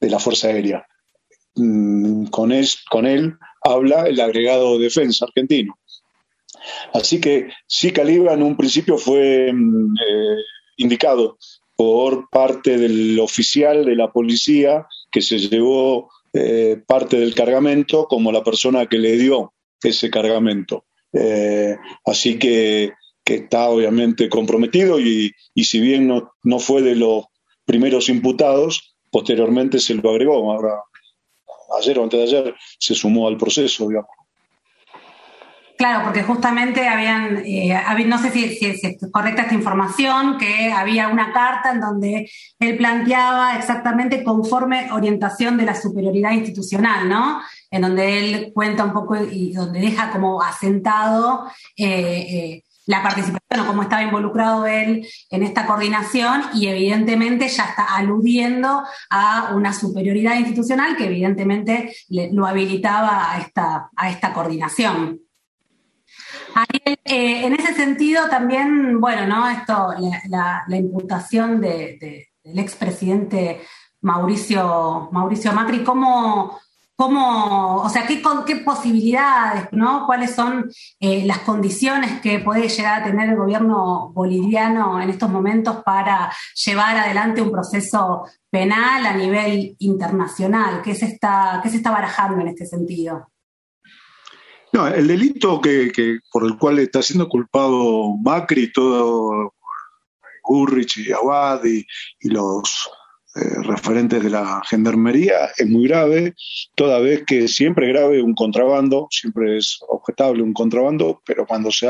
la 0.00 0.18
Fuerza 0.18 0.48
Aérea. 0.48 0.86
Mm, 1.54 2.26
con 2.26 2.52
él, 2.52 2.66
con 2.90 3.06
él 3.06 3.36
habla 3.62 4.06
el 4.06 4.20
agregado 4.20 4.78
de 4.78 4.84
defensa 4.84 5.24
argentino. 5.24 5.78
Así 6.92 7.20
que 7.20 7.48
sí, 7.66 7.92
Calibra 7.92 8.34
en 8.34 8.42
un 8.42 8.56
principio 8.56 8.98
fue 8.98 9.52
mm, 9.52 9.96
eh, 9.96 10.36
indicado 10.76 11.38
por 11.76 12.28
parte 12.30 12.76
del 12.76 13.18
oficial 13.20 13.84
de 13.84 13.96
la 13.96 14.10
policía 14.12 14.86
que 15.10 15.22
se 15.22 15.38
llevó 15.38 16.10
eh, 16.32 16.80
parte 16.86 17.18
del 17.18 17.34
cargamento 17.34 18.06
como 18.06 18.32
la 18.32 18.44
persona 18.44 18.86
que 18.86 18.98
le 18.98 19.16
dio 19.16 19.54
ese 19.82 20.10
cargamento. 20.10 20.84
Eh, 21.12 21.76
así 22.04 22.38
que, 22.38 22.92
está 23.24 23.68
obviamente 23.68 24.30
comprometido 24.30 24.98
y, 24.98 25.34
si 25.56 25.80
bien 25.80 26.08
no, 26.08 26.32
no 26.44 26.58
fue 26.58 26.80
de 26.80 26.96
los 26.96 27.26
primeros 27.66 28.08
imputados, 28.08 28.96
posteriormente 29.10 29.78
se 29.78 29.94
lo 29.94 30.10
agregó. 30.10 30.52
Ahora, 30.52 30.82
ayer 31.78 31.98
o 31.98 32.04
antes 32.04 32.18
de 32.18 32.24
ayer, 32.24 32.54
se 32.78 32.94
sumó 32.94 33.28
al 33.28 33.36
proceso, 33.36 33.88
digamos. 33.88 34.10
Claro, 35.78 36.06
porque 36.06 36.24
justamente 36.24 36.88
habían, 36.88 37.40
eh, 37.46 37.80
no 38.04 38.18
sé 38.18 38.32
si, 38.32 38.44
es 38.66 38.80
correcta 39.12 39.42
esta 39.42 39.54
información, 39.54 40.36
que 40.36 40.72
había 40.72 41.06
una 41.06 41.32
carta 41.32 41.70
en 41.70 41.80
donde 41.80 42.28
él 42.58 42.76
planteaba 42.76 43.56
exactamente 43.56 44.24
conforme 44.24 44.90
orientación 44.90 45.56
de 45.56 45.66
la 45.66 45.76
superioridad 45.76 46.32
institucional, 46.32 47.08
¿no? 47.08 47.40
En 47.70 47.82
donde 47.82 48.18
él 48.18 48.50
cuenta 48.52 48.84
un 48.84 48.92
poco 48.92 49.14
y 49.22 49.52
donde 49.52 49.78
deja 49.78 50.10
como 50.10 50.42
asentado 50.42 51.46
eh, 51.76 51.86
eh, 51.86 52.62
la 52.88 53.02
participación 53.02 53.60
o 53.60 53.66
cómo 53.66 53.82
estaba 53.82 54.02
involucrado 54.02 54.66
él 54.66 55.06
en 55.30 55.42
esta 55.42 55.66
coordinación 55.66 56.42
y 56.54 56.68
evidentemente 56.68 57.46
ya 57.46 57.64
está 57.64 57.94
aludiendo 57.94 58.82
a 59.10 59.52
una 59.54 59.74
superioridad 59.74 60.38
institucional 60.38 60.96
que 60.96 61.04
evidentemente 61.04 61.94
lo 62.32 62.46
habilitaba 62.46 63.30
a 63.32 63.40
esta, 63.40 63.90
a 63.94 64.10
esta 64.10 64.32
coordinación. 64.32 65.20
Eh, 66.82 67.46
en 67.46 67.52
ese 67.52 67.74
sentido 67.74 68.26
también, 68.30 68.98
bueno, 69.00 69.26
¿no? 69.26 69.48
Esto, 69.50 69.94
la, 70.28 70.64
imputación 70.70 71.60
del 71.60 72.26
expresidente 72.42 73.60
Mauricio, 74.00 75.10
Mauricio 75.12 75.52
Macri, 75.52 75.84
¿cómo, 75.84 76.58
cómo, 76.98 77.76
o 77.76 77.88
sea, 77.88 78.08
qué, 78.08 78.16
posibilidades, 78.56 79.68
¿no? 79.70 80.04
¿Cuáles 80.04 80.34
son 80.34 80.68
eh, 80.98 81.24
las 81.24 81.38
condiciones 81.38 82.20
que 82.20 82.40
puede 82.40 82.68
llegar 82.68 83.00
a 83.00 83.04
tener 83.04 83.30
el 83.30 83.36
gobierno 83.36 84.10
boliviano 84.12 85.00
en 85.00 85.08
estos 85.08 85.30
momentos 85.30 85.76
para 85.84 86.32
llevar 86.66 86.96
adelante 86.96 87.40
un 87.40 87.52
proceso 87.52 88.24
penal 88.50 89.06
a 89.06 89.14
nivel 89.14 89.76
internacional? 89.78 90.82
¿Qué 90.82 90.96
se 90.96 91.06
está, 91.06 91.60
qué 91.62 91.70
se 91.70 91.76
está 91.76 91.92
barajando 91.92 92.40
en 92.40 92.48
este 92.48 92.66
sentido? 92.66 93.30
No, 94.72 94.88
el 94.88 95.06
delito 95.06 95.60
que, 95.60 96.18
por 96.32 96.44
el 96.46 96.58
cual 96.58 96.80
está 96.80 97.00
siendo 97.00 97.28
culpado 97.28 98.16
Macri, 98.16 98.72
todo 98.72 99.54
Gurrich 100.42 100.96
y 100.96 101.12
Abad 101.12 101.64
y, 101.64 101.86
los 102.22 102.90
eh, 103.40 103.62
referentes 103.62 104.22
de 104.22 104.30
la 104.30 104.62
gendarmería 104.68 105.50
es 105.56 105.68
muy 105.68 105.86
grave, 105.86 106.34
toda 106.74 106.98
vez 106.98 107.24
que 107.24 107.46
siempre 107.46 107.86
es 107.86 107.92
grave 107.92 108.20
un 108.20 108.34
contrabando, 108.34 109.06
siempre 109.10 109.58
es 109.58 109.78
objetable 109.86 110.42
un 110.42 110.52
contrabando, 110.52 111.22
pero 111.24 111.46
cuando 111.46 111.70
se, 111.70 111.86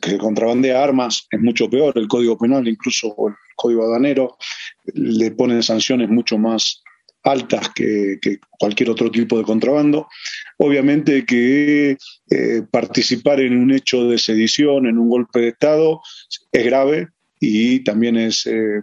que 0.00 0.18
contrabandea 0.18 0.82
armas 0.82 1.26
es 1.30 1.40
mucho 1.40 1.70
peor, 1.70 1.96
el 1.96 2.08
Código 2.08 2.36
Penal, 2.36 2.68
incluso 2.68 3.14
el 3.28 3.34
Código 3.56 3.84
Aduanero, 3.84 4.36
le 4.94 5.30
ponen 5.30 5.62
sanciones 5.62 6.10
mucho 6.10 6.36
más 6.36 6.82
altas 7.22 7.70
que, 7.70 8.18
cualquier 8.58 8.90
otro 8.90 9.10
tipo 9.10 9.38
de 9.38 9.44
contrabando. 9.44 10.08
Obviamente 10.58 11.24
que 11.24 11.96
eh, 12.30 12.62
participar 12.70 13.40
en 13.40 13.56
un 13.56 13.70
hecho 13.72 14.04
de 14.08 14.18
sedición, 14.18 14.86
en 14.86 14.98
un 14.98 15.08
golpe 15.08 15.40
de 15.40 15.48
Estado, 15.48 16.00
es 16.52 16.64
grave 16.64 17.08
y 17.38 17.80
también 17.80 18.16
es 18.16 18.46
eh, 18.46 18.82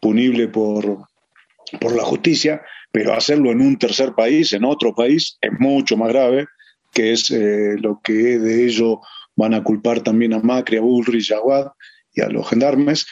punible 0.00 0.48
por, 0.48 1.06
por 1.80 1.94
la 1.94 2.04
justicia, 2.04 2.62
pero 2.90 3.14
hacerlo 3.14 3.50
en 3.50 3.60
un 3.60 3.78
tercer 3.78 4.12
país, 4.14 4.52
en 4.52 4.64
otro 4.64 4.94
país, 4.94 5.38
es 5.40 5.50
mucho 5.58 5.96
más 5.96 6.08
grave, 6.08 6.46
que 6.92 7.12
es 7.12 7.30
eh, 7.30 7.76
lo 7.78 8.00
que 8.02 8.38
de 8.38 8.66
ello 8.66 9.00
van 9.36 9.54
a 9.54 9.62
culpar 9.62 10.02
también 10.02 10.34
a 10.34 10.40
Macri, 10.40 10.76
a 10.76 10.82
Bullrich, 10.82 11.32
a 11.32 11.36
Aguad 11.36 11.68
y 12.14 12.20
a 12.20 12.28
los 12.28 12.46
gendarmes, 12.46 13.06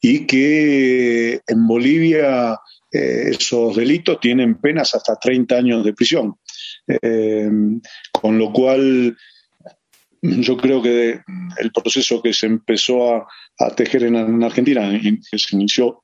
y 0.00 0.26
que 0.26 1.40
en 1.44 1.66
Bolivia 1.66 2.56
eh, 2.92 3.30
esos 3.30 3.74
delitos 3.74 4.20
tienen 4.20 4.56
penas 4.56 4.94
hasta 4.94 5.16
30 5.16 5.56
años 5.56 5.84
de 5.84 5.94
prisión. 5.94 6.34
Eh, 6.86 7.50
con 8.12 8.38
lo 8.38 8.52
cual, 8.52 9.16
yo 10.20 10.56
creo 10.58 10.82
que 10.82 11.20
el 11.58 11.72
proceso 11.72 12.22
que 12.22 12.34
se 12.34 12.46
empezó 12.46 13.16
a, 13.16 13.26
tejer 13.74 14.04
en, 14.04 14.42
Argentina, 14.42 14.90
que 15.00 15.38
se 15.38 15.56
inició 15.56 16.02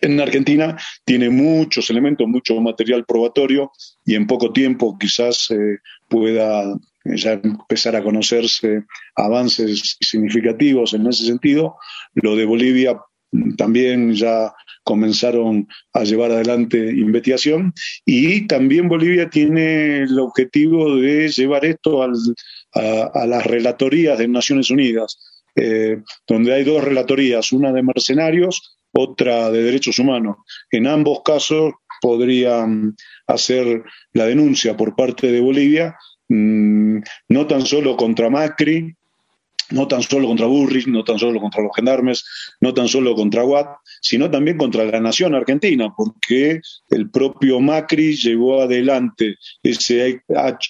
en 0.00 0.20
Argentina, 0.20 0.78
tiene 1.04 1.30
muchos 1.30 1.90
elementos, 1.90 2.26
mucho 2.26 2.60
material 2.60 3.04
probatorio 3.04 3.70
y 4.04 4.14
en 4.14 4.26
poco 4.26 4.52
tiempo 4.52 4.96
quizás 4.98 5.50
eh, 5.50 5.78
pueda 6.08 6.74
ya 7.04 7.32
empezar 7.32 7.96
a 7.96 8.02
conocerse 8.02 8.84
avances 9.16 9.96
significativos 10.00 10.94
en 10.94 11.06
ese 11.06 11.24
sentido. 11.24 11.76
Lo 12.14 12.36
de 12.36 12.44
Bolivia 12.44 13.00
también 13.56 14.14
ya 14.14 14.52
comenzaron 14.82 15.68
a 15.92 16.04
llevar 16.04 16.32
adelante 16.32 16.78
investigación 16.78 17.72
y 18.04 18.46
también 18.46 18.88
Bolivia 18.88 19.28
tiene 19.28 20.02
el 20.02 20.18
objetivo 20.18 20.96
de 20.96 21.28
llevar 21.28 21.64
esto 21.64 22.02
a, 22.02 23.26
las 23.26 23.46
relatorías 23.46 24.18
de 24.18 24.28
Naciones 24.28 24.70
Unidas, 24.70 25.18
eh, 25.54 26.02
donde 26.26 26.54
hay 26.54 26.64
dos 26.64 26.82
relatorías, 26.82 27.52
una 27.52 27.72
de 27.72 27.82
mercenarios, 27.82 28.79
otra 28.92 29.50
de 29.50 29.62
derechos 29.62 29.98
humanos. 29.98 30.36
En 30.70 30.86
ambos 30.86 31.22
casos 31.24 31.74
podrían 32.00 32.96
hacer 33.26 33.84
la 34.12 34.26
denuncia 34.26 34.76
por 34.76 34.96
parte 34.96 35.30
de 35.30 35.40
Bolivia, 35.40 35.96
mm, 36.28 36.98
no 37.28 37.46
tan 37.46 37.66
solo 37.66 37.96
contra 37.96 38.30
Macri, 38.30 38.94
no 39.70 39.86
tan 39.86 40.02
solo 40.02 40.26
contra 40.26 40.46
Burris, 40.46 40.86
no 40.86 41.04
tan 41.04 41.18
solo 41.18 41.40
contra 41.40 41.62
los 41.62 41.72
gendarmes, 41.74 42.24
no 42.60 42.74
tan 42.74 42.88
solo 42.88 43.14
contra 43.14 43.44
Watt, 43.44 43.68
sino 44.00 44.30
también 44.30 44.56
contra 44.56 44.84
la 44.84 45.00
nación 45.00 45.34
argentina, 45.34 45.92
porque 45.96 46.60
el 46.88 47.10
propio 47.10 47.60
Macri 47.60 48.16
llevó 48.16 48.62
adelante 48.62 49.36
ese, 49.62 50.22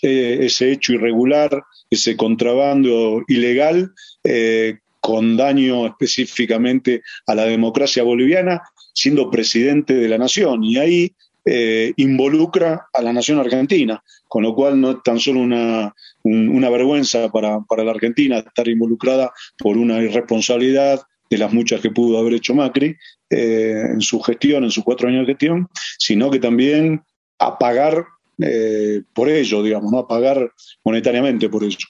eh, 0.03 0.39
ese 0.41 0.73
hecho 0.73 0.93
irregular, 0.93 1.63
ese 1.89 2.17
contrabando 2.17 3.23
ilegal, 3.29 3.93
eh, 4.25 4.79
con 5.11 5.37
daño 5.37 5.87
específicamente 5.87 7.03
a 7.27 7.35
la 7.35 7.45
democracia 7.45 8.05
boliviana, 8.05 8.63
siendo 8.95 9.29
presidente 9.29 9.95
de 9.95 10.09
la 10.09 10.19
nación. 10.19 10.63
Y 10.63 10.79
ahí 10.79 11.13
eh, 11.45 11.93
involucra 11.97 12.87
a 12.93 13.03
la 13.03 13.13
nación 13.13 13.41
argentina, 13.41 14.05
con 14.29 14.45
lo 14.45 14.55
cual 14.55 14.81
no 14.81 14.93
es 14.93 14.97
tan 15.03 15.19
solo 15.19 15.41
una, 15.41 16.71
vergüenza 16.71 17.29
para, 17.33 17.59
para, 17.69 17.83
la 17.83 17.91
Argentina 17.91 18.39
estar 18.39 18.69
involucrada 18.69 19.33
por 19.59 19.77
una 19.77 20.01
irresponsabilidad 20.01 21.01
de 21.29 21.39
las 21.39 21.53
muchas 21.53 21.81
que 21.81 21.91
pudo 21.91 22.19
haber 22.19 22.35
hecho 22.35 22.55
Macri 22.55 22.95
eh, 23.31 23.83
en 23.93 24.01
su 24.01 24.21
gestión, 24.21 24.63
en 24.63 24.71
sus 24.71 24.85
cuatro 24.85 25.09
años 25.09 25.27
de 25.27 25.33
gestión, 25.33 25.69
sino 25.99 26.31
que 26.31 26.39
también 26.39 27.03
a 27.41 27.59
pagar 27.59 28.05
eh, 28.41 29.03
por 29.13 29.29
ello, 29.29 29.61
digamos, 29.65 29.91
¿no? 29.91 29.99
a 29.99 30.09
pagar 30.09 30.53
monetariamente 30.85 31.49
por 31.49 31.65
ello. 31.65 31.87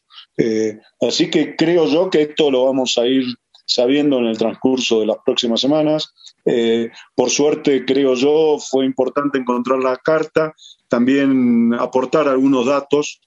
Así 1.01 1.31
que 1.31 1.55
creo 1.57 1.87
yo 1.87 2.09
que 2.09 2.23
esto 2.23 2.51
lo 2.51 2.65
vamos 2.65 2.97
a 2.99 3.07
ir 3.07 3.25
sabiendo 3.71 4.19
en 4.19 4.27
el 4.27 4.37
transcurso 4.37 5.01
de 5.01 5.07
las 5.07 5.19
próximas 5.25 5.61
semanas. 5.61 6.13
Eh, 6.45 6.91
por 7.15 7.31
suerte, 7.31 7.85
creo 7.85 8.15
yo, 8.15 8.59
fue 8.59 8.85
importante 8.85 9.39
encontrar 9.39 9.79
la 9.79 9.97
carta, 9.97 10.55
también 10.89 11.73
aportar 11.75 12.29
algunos 12.29 12.67
datos 12.67 13.21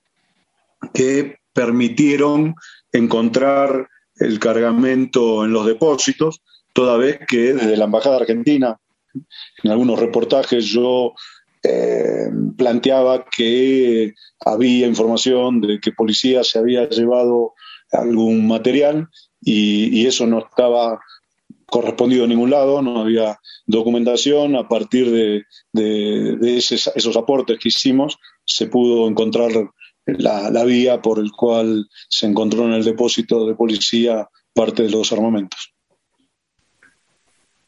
que 0.93 1.37
permitieron 1.53 2.55
encontrar 2.91 3.87
el 4.17 4.39
cargamento 4.39 5.45
en 5.45 5.53
los 5.53 5.65
depósitos, 5.65 6.41
toda 6.73 6.97
vez 6.97 7.19
que 7.27 7.53
desde 7.53 7.77
la 7.77 7.85
Embajada 7.85 8.17
Argentina, 8.17 8.77
en 9.63 9.71
algunos 9.71 9.99
reportajes 9.99 10.65
yo 10.65 11.13
eh, 11.63 12.29
planteaba 12.57 13.25
que 13.25 14.13
había 14.39 14.87
información 14.87 15.61
de 15.61 15.79
que 15.79 15.93
policía 15.93 16.43
se 16.43 16.59
había 16.59 16.89
llevado 16.89 17.53
algún 17.91 18.47
material 18.47 19.07
y, 19.41 20.05
eso 20.05 20.25
no 20.25 20.39
estaba 20.39 20.99
correspondido 21.65 22.25
a 22.25 22.27
ningún 22.27 22.49
lado, 22.49 22.81
no 22.81 23.01
había 23.01 23.39
documentación. 23.65 24.55
A 24.55 24.67
partir 24.67 25.11
de, 25.11 25.43
esos 26.57 27.17
aportes 27.17 27.59
que 27.59 27.69
hicimos, 27.69 28.17
se 28.45 28.67
pudo 28.67 29.07
encontrar 29.07 29.51
la, 30.05 30.63
vía 30.65 31.01
por 31.01 31.19
el 31.19 31.31
cual 31.31 31.87
se 32.09 32.25
encontró 32.27 32.65
en 32.65 32.73
el 32.73 32.83
depósito 32.83 33.45
de 33.45 33.55
policía 33.55 34.29
parte 34.53 34.83
de 34.83 34.89
los 34.89 35.11
armamentos. 35.11 35.72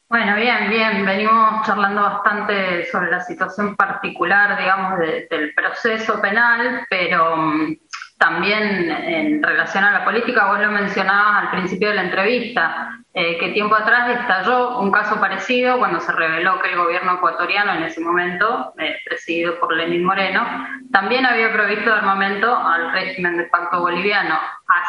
Bueno, 0.08 0.36
bien, 0.36 0.70
bien. 0.70 1.06
Venimos 1.06 1.66
charlando 1.66 2.02
bastante 2.02 2.86
sobre 2.92 3.10
la 3.10 3.22
situación 3.22 3.76
particular, 3.76 4.58
digamos, 4.58 5.00
del 5.00 5.54
proceso 5.56 6.22
penal, 6.22 6.86
pero 6.90 7.38
mm, 7.38 7.76
también 8.18 8.92
en 8.92 9.44
relación 9.44 9.84
a 9.84 9.92
la 9.92 10.06
política, 10.06 10.46
vos 10.46 10.60
lo 10.60 10.72
mencionabas 10.72 11.44
al 11.44 11.52
principio 11.52 11.90
de 11.90 11.96
la 11.96 12.04
entrevista, 12.04 13.00
eh, 13.14 13.38
que 13.40 13.50
tiempo 13.50 13.76
atrás 13.76 14.10
estalló 14.20 14.80
un 14.80 14.92
caso 14.92 15.20
parecido 15.20 15.80
cuando 15.80 16.00
se 16.00 16.12
reveló 16.12 16.62
que 16.62 16.70
el 16.70 16.78
gobierno 16.78 17.16
ecuatoriano 17.16 17.74
en 17.74 17.84
ese 17.84 18.02
momento, 18.02 18.74
eh, 18.78 18.98
presidido 19.06 19.60
por 19.60 19.76
Lenín 19.76 20.06
Moreno, 20.06 20.46
también 20.92 21.26
había 21.26 21.52
provisto 21.52 21.94
armamento 21.94 22.56
al 22.56 22.92
régimen 22.92 23.38
de 23.38 23.48
facto 23.50 23.80
boliviano. 23.80 24.38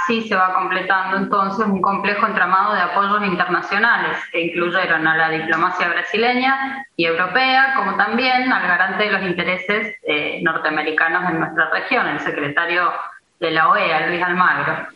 Así 0.07 0.23
se 0.29 0.37
va 0.37 0.55
completando 0.55 1.17
entonces 1.17 1.67
un 1.67 1.83
complejo 1.83 2.29
entramado 2.29 2.75
de 2.75 2.81
apoyos 2.81 3.25
internacionales 3.25 4.17
que 4.31 4.41
incluyeron 4.41 5.05
a 5.05 5.17
la 5.17 5.31
diplomacia 5.31 5.89
brasileña 5.89 6.87
y 6.95 7.07
europea, 7.07 7.75
como 7.75 7.97
también 7.97 8.53
al 8.53 8.69
garante 8.69 9.03
de 9.03 9.11
los 9.11 9.23
intereses 9.23 9.97
eh, 10.05 10.39
norteamericanos 10.45 11.29
en 11.29 11.41
nuestra 11.41 11.71
región, 11.71 12.07
el 12.07 12.21
secretario 12.21 12.93
de 13.41 13.51
la 13.51 13.69
OEA, 13.69 14.07
Luis 14.07 14.23
Almagro. 14.23 14.87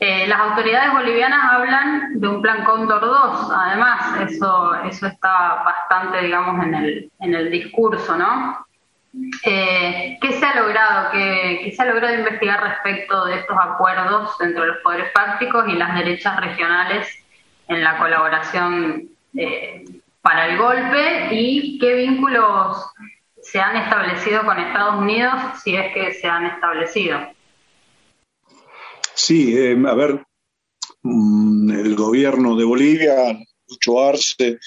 Eh, 0.00 0.26
las 0.26 0.40
autoridades 0.40 0.94
bolivianas 0.94 1.52
hablan 1.52 2.18
de 2.18 2.28
un 2.28 2.40
plan 2.40 2.64
Cóndor 2.64 3.02
2, 3.02 3.50
además, 3.54 4.18
eso, 4.30 4.76
eso 4.84 5.08
está 5.08 5.62
bastante, 5.62 6.22
digamos, 6.22 6.64
en 6.64 6.74
el, 6.74 7.12
en 7.20 7.34
el 7.34 7.50
discurso, 7.50 8.16
¿no? 8.16 8.66
Eh, 9.44 10.18
¿Qué 10.20 10.32
se 10.32 10.44
ha 10.44 10.60
logrado? 10.60 11.10
¿Qué, 11.12 11.72
se 11.74 11.82
ha 11.82 11.86
logrado 11.86 12.14
investigar 12.14 12.62
respecto 12.62 13.24
de 13.24 13.36
estos 13.36 13.56
acuerdos 13.58 14.30
entre 14.40 14.66
los 14.66 14.76
poderes 14.78 15.12
fácticos 15.12 15.66
y 15.68 15.72
las 15.72 15.94
derechas 15.94 16.38
regionales 16.40 17.08
en 17.68 17.82
la 17.82 17.98
colaboración 17.98 19.08
eh, 19.34 19.84
para 20.20 20.48
el 20.48 20.58
golpe? 20.58 21.28
¿Y 21.32 21.78
qué 21.78 21.94
vínculos 21.94 22.84
se 23.42 23.60
han 23.60 23.76
establecido 23.76 24.44
con 24.44 24.58
Estados 24.58 24.96
Unidos, 24.96 25.34
si 25.62 25.74
es 25.74 25.92
que 25.94 26.12
se 26.12 26.26
han 26.26 26.46
establecido? 26.46 27.18
Sí, 29.14 29.56
eh, 29.56 29.76
a 29.86 29.94
ver, 29.94 30.22
mm, 31.02 31.70
el 31.70 31.96
gobierno 31.96 32.56
de 32.56 32.64
Bolivia, 32.64 33.14
Lucho 33.68 34.06
Arce, 34.06 34.58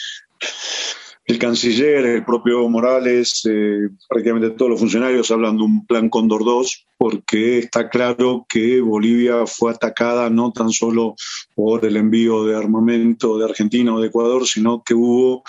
el 1.31 1.39
canciller, 1.39 2.05
el 2.05 2.25
propio 2.25 2.67
Morales, 2.67 3.41
eh, 3.49 3.89
prácticamente 4.07 4.49
todos 4.51 4.71
los 4.71 4.79
funcionarios 4.79 5.31
hablan 5.31 5.55
de 5.55 5.63
un 5.63 5.85
plan 5.85 6.09
Cóndor 6.09 6.43
2, 6.43 6.87
porque 6.97 7.59
está 7.59 7.89
claro 7.89 8.45
que 8.49 8.81
Bolivia 8.81 9.45
fue 9.47 9.71
atacada 9.71 10.29
no 10.29 10.51
tan 10.51 10.71
solo 10.71 11.15
por 11.55 11.85
el 11.85 11.95
envío 11.95 12.43
de 12.45 12.57
armamento 12.57 13.37
de 13.37 13.45
Argentina 13.45 13.95
o 13.95 14.01
de 14.01 14.07
Ecuador, 14.07 14.45
sino 14.45 14.83
que 14.83 14.93
hubo 14.93 15.43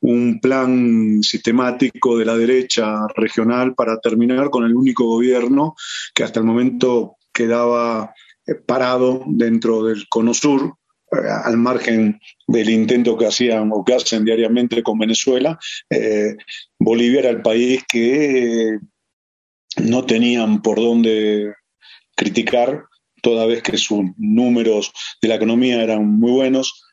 un 0.00 0.40
plan 0.40 1.22
sistemático 1.22 2.18
de 2.18 2.24
la 2.24 2.36
derecha 2.36 3.06
regional 3.14 3.74
para 3.74 4.00
terminar 4.00 4.50
con 4.50 4.64
el 4.64 4.74
único 4.74 5.04
gobierno 5.04 5.76
que 6.14 6.24
hasta 6.24 6.40
el 6.40 6.46
momento 6.46 7.14
quedaba 7.32 8.12
eh, 8.44 8.54
parado 8.56 9.22
dentro 9.26 9.84
del 9.84 10.08
Cono 10.08 10.34
Sur, 10.34 10.74
al 11.10 11.56
margen 11.56 12.20
del 12.46 12.70
intento 12.70 13.16
que 13.16 13.26
hacían 13.26 13.70
o 13.72 13.84
que 13.84 13.94
hacen 13.94 14.24
diariamente 14.24 14.82
con 14.82 14.98
Venezuela, 14.98 15.58
eh, 15.90 16.36
Bolivia 16.78 17.20
era 17.20 17.30
el 17.30 17.42
país 17.42 17.82
que 17.88 18.78
no 19.76 20.04
tenían 20.04 20.60
por 20.62 20.76
dónde 20.76 21.54
criticar, 22.16 22.84
toda 23.22 23.46
vez 23.46 23.62
que 23.62 23.76
sus 23.76 24.04
números 24.16 24.92
de 25.20 25.28
la 25.28 25.36
economía 25.36 25.82
eran 25.82 26.06
muy 26.06 26.32
buenos 26.32 26.84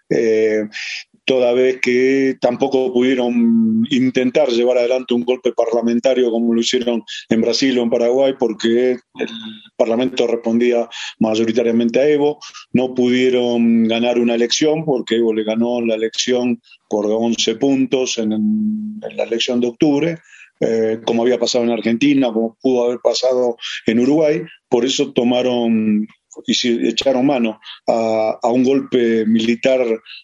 toda 1.26 1.54
vez 1.54 1.82
que 1.82 2.38
tampoco 2.40 2.94
pudieron 2.94 3.84
intentar 3.90 4.50
llevar 4.50 4.78
adelante 4.78 5.16
un 5.16 5.24
golpe 5.24 5.52
parlamentario 5.54 6.30
como 6.30 6.54
lo 6.54 6.62
hicieron 6.62 7.04
en 7.30 7.42
Brasil 7.42 7.78
o 7.78 7.84
en 7.84 7.90
Paraguay, 7.90 8.36
porque 8.40 8.92
el 8.92 9.30
Parlamento 9.76 10.28
respondía 10.28 10.88
mayoritariamente 11.20 12.00
a 12.00 12.08
Evo, 12.08 12.40
no 12.76 12.94
pudieron 12.94 13.86
ganar 13.86 14.20
una 14.20 14.36
elección, 14.36 14.84
porque 14.84 15.16
Evo 15.16 15.34
le 15.34 15.46
ganó 15.46 15.80
la 15.80 15.96
elección 15.96 16.62
por 16.90 17.06
11 17.06 17.56
puntos 17.56 18.18
en, 18.18 19.00
la 19.16 19.24
elección 19.24 19.62
de 19.62 19.68
octubre, 19.68 20.18
eh, 20.60 21.00
como 21.06 21.22
había 21.22 21.40
pasado 21.40 21.64
en 21.64 21.72
Argentina, 21.72 22.34
como 22.34 22.58
pudo 22.62 22.84
haber 22.84 23.00
pasado 23.02 23.56
en 23.86 24.02
Uruguay, 24.02 24.42
por 24.68 24.84
eso 24.84 25.14
tomaron 25.14 26.06
y 26.46 26.88
echaron 26.90 27.26
mano 27.26 27.62
a, 27.88 28.52
un 28.52 28.66
golpe 28.66 29.26
militar 29.26 29.80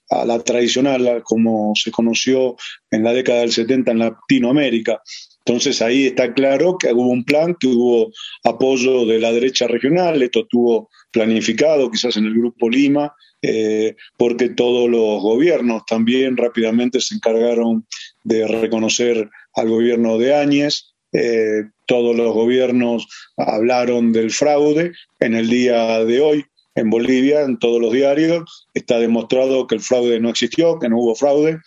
a 0.10 0.26
la 0.26 0.38
tradicional, 0.40 1.24
como 1.24 1.72
se 1.74 1.90
conoció 1.90 2.58
en 2.90 3.06
la 3.06 3.14
década 3.14 3.40
del 3.40 3.54
70 3.54 3.92
en 3.92 4.00
Latinoamérica. 4.00 5.02
Entonces 5.46 5.82
ahí 5.82 6.08
está 6.08 6.34
claro 6.34 6.78
que 6.78 6.94
hubo 6.94 7.10
un 7.10 7.24
plan, 7.24 7.56
que 7.60 7.68
hubo 7.68 8.12
apoyo 8.44 9.06
de 9.06 9.20
la 9.20 9.32
derecha 9.32 9.68
regional, 9.68 10.22
esto 10.22 10.42
estuvo 10.42 10.90
planificado 11.12 11.90
quizás 11.90 12.18
en 12.18 12.26
el 12.26 12.34
Grupo 12.34 12.70
Lima, 12.70 13.16
eh, 13.42 13.96
porque 14.18 14.50
todos 14.50 14.88
los 14.88 15.22
gobiernos 15.22 15.84
también 15.86 16.38
rápidamente 16.38 17.02
se 17.02 17.16
encargaron 17.16 17.88
de 18.24 18.48
reconocer 18.48 19.30
al 19.56 19.70
gobierno 19.70 20.20
de 20.20 20.36
Áñez, 20.36 20.94
eh, 21.14 21.64
todos 21.88 22.16
los 22.16 22.34
gobiernos 22.34 23.08
hablaron 23.36 24.14
del 24.14 24.32
fraude. 24.32 24.94
En 25.20 25.34
el 25.36 25.50
día 25.50 26.06
de 26.06 26.22
hoy, 26.22 26.46
en 26.76 26.90
Bolivia, 26.90 27.42
en 27.42 27.60
todos 27.60 27.82
los 27.82 27.92
diarios, 27.92 28.68
está 28.74 29.00
demostrado 29.00 29.68
que 29.68 29.76
el 29.76 29.82
fraude 29.82 30.20
no 30.20 30.30
existió, 30.30 30.80
que 30.80 30.88
no 30.88 31.00
hubo 31.00 31.16
fraude, 31.16 31.60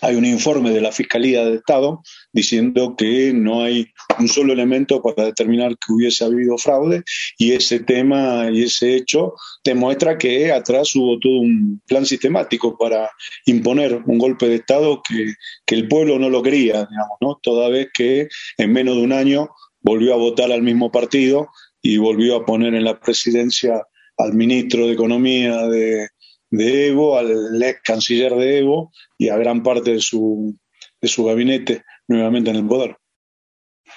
hay 0.00 0.16
un 0.16 0.24
informe 0.24 0.70
de 0.70 0.80
la 0.80 0.92
Fiscalía 0.92 1.44
de 1.44 1.56
Estado 1.56 2.02
diciendo 2.32 2.94
que 2.96 3.32
no 3.32 3.62
hay 3.62 3.88
un 4.18 4.28
solo 4.28 4.52
elemento 4.52 5.02
para 5.02 5.26
determinar 5.26 5.72
que 5.72 5.92
hubiese 5.92 6.24
habido 6.24 6.56
fraude 6.58 7.02
y 7.36 7.52
ese 7.52 7.80
tema 7.80 8.48
y 8.50 8.64
ese 8.64 8.94
hecho 8.94 9.34
demuestra 9.64 10.18
que 10.18 10.52
atrás 10.52 10.94
hubo 10.94 11.18
todo 11.18 11.40
un 11.40 11.80
plan 11.86 12.06
sistemático 12.06 12.76
para 12.76 13.10
imponer 13.46 14.02
un 14.06 14.18
golpe 14.18 14.48
de 14.48 14.56
Estado 14.56 15.02
que, 15.06 15.34
el 15.74 15.86
pueblo 15.86 16.18
no 16.18 16.28
lo 16.28 16.42
quería, 16.42 16.86
digamos, 16.86 17.18
¿no? 17.20 17.38
Toda 17.40 17.68
vez 17.68 17.88
que 17.94 18.28
en 18.56 18.72
menos 18.72 18.96
de 18.96 19.02
un 19.02 19.12
año 19.12 19.50
volvió 19.80 20.12
a 20.12 20.16
votar 20.16 20.50
al 20.50 20.62
mismo 20.62 20.90
partido 20.90 21.48
y 21.80 21.98
volvió 21.98 22.36
a 22.36 22.44
poner 22.44 22.74
en 22.74 22.84
la 22.84 22.98
presidencia 22.98 23.82
al 24.16 24.34
ministro 24.34 24.86
de 24.86 24.94
Economía 24.94 25.68
de, 25.68 26.08
de 26.50 26.88
Evo, 26.88 27.18
al 27.18 27.62
ex 27.62 27.80
canciller 27.82 28.34
de 28.34 28.58
Evo 28.58 28.92
y 29.16 29.28
a 29.28 29.36
gran 29.36 29.62
parte 29.62 29.92
de 29.92 30.00
su, 30.00 30.56
de 31.00 31.08
su 31.08 31.24
gabinete 31.24 31.84
nuevamente 32.06 32.50
en 32.50 32.56
el 32.56 32.66
poder. 32.66 32.96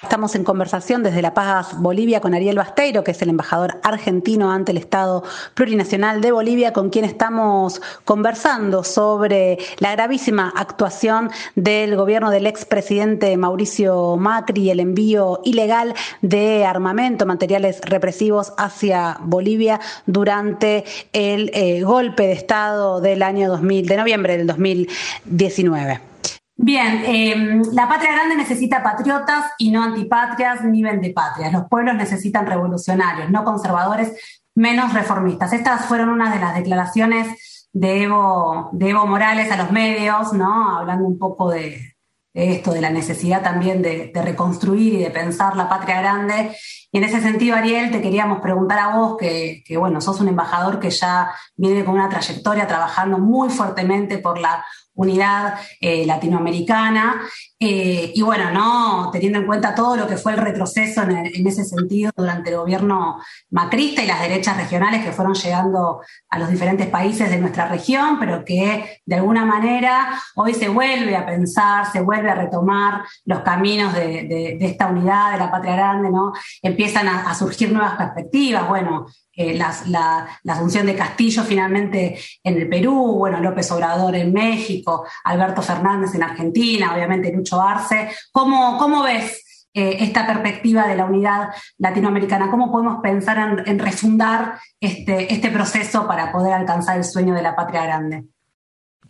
Estamos 0.02 0.34
en 0.34 0.42
conversación 0.42 1.04
desde 1.04 1.22
La 1.22 1.32
Paz, 1.32 1.78
Bolivia, 1.78 2.20
con 2.20 2.34
Ariel 2.34 2.56
Basteiro, 2.56 3.04
que 3.04 3.12
es 3.12 3.22
el 3.22 3.28
embajador 3.30 3.78
argentino 3.84 4.50
ante 4.50 4.72
el 4.72 4.78
Estado 4.78 5.22
Plurinacional 5.54 6.20
de 6.20 6.32
Bolivia, 6.32 6.72
con 6.72 6.90
quien 6.90 7.04
estamos 7.04 7.80
conversando 8.04 8.82
sobre 8.82 9.58
la 9.78 9.92
gravísima 9.92 10.52
actuación 10.54 11.30
del 11.54 11.96
gobierno 11.96 12.30
del 12.30 12.48
expresidente 12.48 13.36
Mauricio 13.36 14.16
Macri 14.16 14.62
y 14.62 14.70
el 14.70 14.80
envío 14.80 15.40
ilegal 15.44 15.94
de 16.20 16.64
armamento, 16.64 17.24
materiales 17.24 17.80
represivos 17.82 18.52
hacia 18.58 19.18
Bolivia 19.20 19.80
durante 20.06 20.84
el 21.12 21.50
eh, 21.54 21.82
golpe 21.82 22.26
de 22.26 22.32
Estado 22.32 23.00
del 23.00 23.22
año 23.22 23.48
2000, 23.48 23.86
de 23.86 23.96
noviembre 23.96 24.36
del 24.36 24.48
2019. 24.48 26.11
Bien, 26.56 27.02
eh, 27.06 27.62
la 27.72 27.88
patria 27.88 28.12
grande 28.12 28.36
necesita 28.36 28.82
patriotas 28.82 29.52
y 29.58 29.70
no 29.70 29.82
antipatrias 29.82 30.62
ni 30.64 30.82
vendepatrias. 30.82 31.52
Los 31.52 31.64
pueblos 31.68 31.96
necesitan 31.96 32.46
revolucionarios, 32.46 33.30
no 33.30 33.42
conservadores, 33.44 34.12
menos 34.54 34.92
reformistas. 34.92 35.52
Estas 35.52 35.86
fueron 35.86 36.10
una 36.10 36.32
de 36.32 36.40
las 36.40 36.54
declaraciones 36.54 37.68
de 37.72 38.02
Evo, 38.02 38.68
de 38.72 38.90
Evo 38.90 39.06
Morales 39.06 39.50
a 39.50 39.56
los 39.56 39.72
medios, 39.72 40.32
¿no? 40.34 40.78
Hablando 40.78 41.06
un 41.06 41.18
poco 41.18 41.50
de, 41.50 41.94
esto, 42.34 42.72
de 42.72 42.80
la 42.80 42.90
necesidad 42.90 43.42
también 43.42 43.82
de, 43.82 44.12
reconstruir 44.14 44.94
y 44.94 44.98
de 44.98 45.10
pensar 45.10 45.56
la 45.56 45.68
patria 45.68 46.00
grande. 46.00 46.54
Y 46.90 46.98
en 46.98 47.04
ese 47.04 47.20
sentido, 47.20 47.56
Ariel, 47.56 47.90
te 47.90 48.02
queríamos 48.02 48.40
preguntar 48.40 48.78
a 48.78 48.96
vos, 48.96 49.16
que, 49.18 49.62
que 49.64 49.76
bueno, 49.78 50.00
sos 50.00 50.20
un 50.20 50.28
embajador 50.28 50.80
que 50.80 50.90
ya 50.90 51.32
viene 51.56 51.84
con 51.84 51.94
una 51.94 52.10
trayectoria 52.10 52.66
trabajando 52.66 53.18
muy 53.18 53.48
fuertemente 53.48 54.18
por 54.18 54.38
la 54.38 54.64
unidad 54.94 55.54
eh, 55.80 56.04
latinoamericana. 56.06 57.22
Eh, 57.58 58.12
y 58.14 58.22
bueno, 58.22 58.50
¿no? 58.50 59.10
teniendo 59.12 59.38
en 59.38 59.46
cuenta 59.46 59.74
todo 59.74 59.96
lo 59.96 60.08
que 60.08 60.16
fue 60.16 60.32
el 60.32 60.38
retroceso 60.38 61.02
en, 61.02 61.46
ese 61.46 61.64
sentido 61.64 62.10
durante 62.16 62.50
el 62.50 62.56
gobierno 62.56 63.20
macrista 63.50 64.02
y 64.02 64.06
las 64.06 64.20
derechas 64.20 64.56
regionales 64.56 65.04
que 65.04 65.12
fueron 65.12 65.34
llegando 65.34 66.00
a 66.28 66.38
los 66.38 66.50
diferentes 66.50 66.88
países 66.88 67.30
de 67.30 67.38
nuestra 67.38 67.68
región, 67.68 68.18
pero 68.18 68.44
que 68.44 69.00
de 69.06 69.14
alguna 69.14 69.44
manera 69.44 70.20
hoy 70.34 70.54
se 70.54 70.68
vuelve 70.68 71.14
a 71.16 71.24
pensar, 71.24 71.90
se 71.90 72.00
vuelve 72.00 72.30
a 72.30 72.34
retomar 72.34 73.04
los 73.24 73.40
caminos 73.40 73.94
de, 73.94 74.58
esta 74.60 74.88
unidad, 74.88 75.32
de 75.32 75.38
la 75.38 75.50
patria 75.50 75.76
grande, 75.76 76.10
¿no? 76.10 76.32
Empiezan 76.62 77.06
a, 77.08 77.30
a 77.30 77.34
surgir 77.34 77.72
nuevas 77.72 77.96
perspectivas. 77.96 78.68
Bueno, 78.68 79.06
eh, 79.34 79.54
la, 79.54 80.28
asunción 80.46 80.86
de 80.86 80.94
Castillo 80.94 81.42
finalmente 81.42 82.18
en 82.44 82.56
el 82.58 82.68
Perú, 82.68 83.16
bueno, 83.18 83.40
López 83.40 83.70
Obrador 83.72 84.14
en 84.14 84.32
México, 84.32 85.06
Alberto 85.24 85.62
Fernández 85.62 86.14
en 86.14 86.22
Argentina, 86.22 86.94
obviamente 86.94 87.32
Lucho 87.32 87.60
Arce. 87.60 88.10
¿Cómo, 88.30 88.76
cómo 88.78 89.02
ves 89.02 89.66
eh, 89.74 89.96
esta 90.00 90.26
perspectiva 90.26 90.86
de 90.86 90.96
la 90.96 91.06
unidad 91.06 91.48
latinoamericana? 91.78 92.50
¿Cómo 92.50 92.70
podemos 92.70 93.00
pensar 93.02 93.62
en, 93.66 93.78
refundar 93.78 94.58
este, 94.78 95.32
este 95.32 95.50
proceso 95.50 96.06
para 96.06 96.30
poder 96.30 96.52
alcanzar 96.52 96.98
el 96.98 97.04
sueño 97.04 97.34
de 97.34 97.42
la 97.42 97.56
patria 97.56 97.84
grande? 97.84 98.24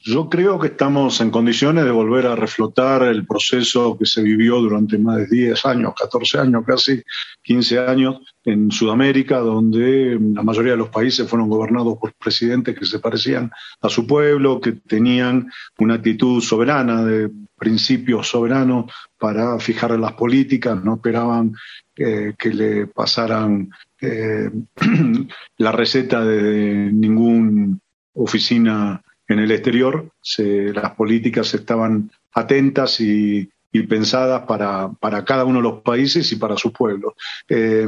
Yo 0.04 0.28
creo 0.28 0.58
que 0.58 0.66
estamos 0.66 1.20
en 1.20 1.30
condiciones 1.30 1.84
de 1.84 1.92
volver 1.92 2.26
a 2.26 2.34
reflotar 2.34 3.04
el 3.04 3.24
proceso 3.24 3.96
que 3.96 4.04
se 4.04 4.20
vivió 4.20 4.60
durante 4.60 4.98
más 4.98 5.18
de 5.18 5.26
10 5.26 5.64
años, 5.64 5.94
14 5.96 6.38
años, 6.40 6.64
casi 6.66 7.04
15 7.42 7.78
años 7.78 8.16
en 8.44 8.72
Sudamérica, 8.72 9.38
donde 9.38 10.18
la 10.20 10.42
mayoría 10.42 10.72
de 10.72 10.78
los 10.78 10.88
países 10.88 11.28
fueron 11.28 11.48
gobernados 11.48 11.98
por 11.98 12.12
presidentes 12.14 12.76
que 12.76 12.84
se 12.84 12.98
parecían 12.98 13.52
a 13.80 13.88
su 13.88 14.04
pueblo, 14.04 14.60
que 14.60 14.72
tenían 14.72 15.48
una 15.78 15.94
actitud 15.94 16.42
soberana, 16.42 17.04
de 17.04 17.30
principios 17.56 18.26
soberanos 18.28 18.92
para 19.16 19.56
fijar 19.60 19.96
las 20.00 20.14
políticas, 20.14 20.82
no 20.82 20.94
esperaban 20.94 21.54
eh, 21.94 22.34
que 22.36 22.48
le 22.48 22.86
pasaran 22.88 23.70
eh, 24.00 24.50
la 25.58 25.70
receta 25.70 26.24
de 26.24 26.90
ninguna 26.92 27.78
oficina 28.14 29.00
en 29.32 29.40
el 29.40 29.50
exterior 29.50 30.10
las 30.38 30.90
políticas 30.94 31.52
estaban 31.54 32.10
atentas 32.34 33.00
y, 33.00 33.48
pensadas 33.88 34.42
para, 34.42 34.90
para, 35.00 35.24
cada 35.24 35.46
uno 35.46 35.58
de 35.58 35.62
los 35.62 35.80
países 35.80 36.30
y 36.30 36.36
para 36.36 36.58
sus 36.58 36.72
pueblos. 36.72 37.14
Eh, 37.48 37.86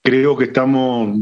creo 0.00 0.36
que 0.36 0.44
estamos, 0.44 1.14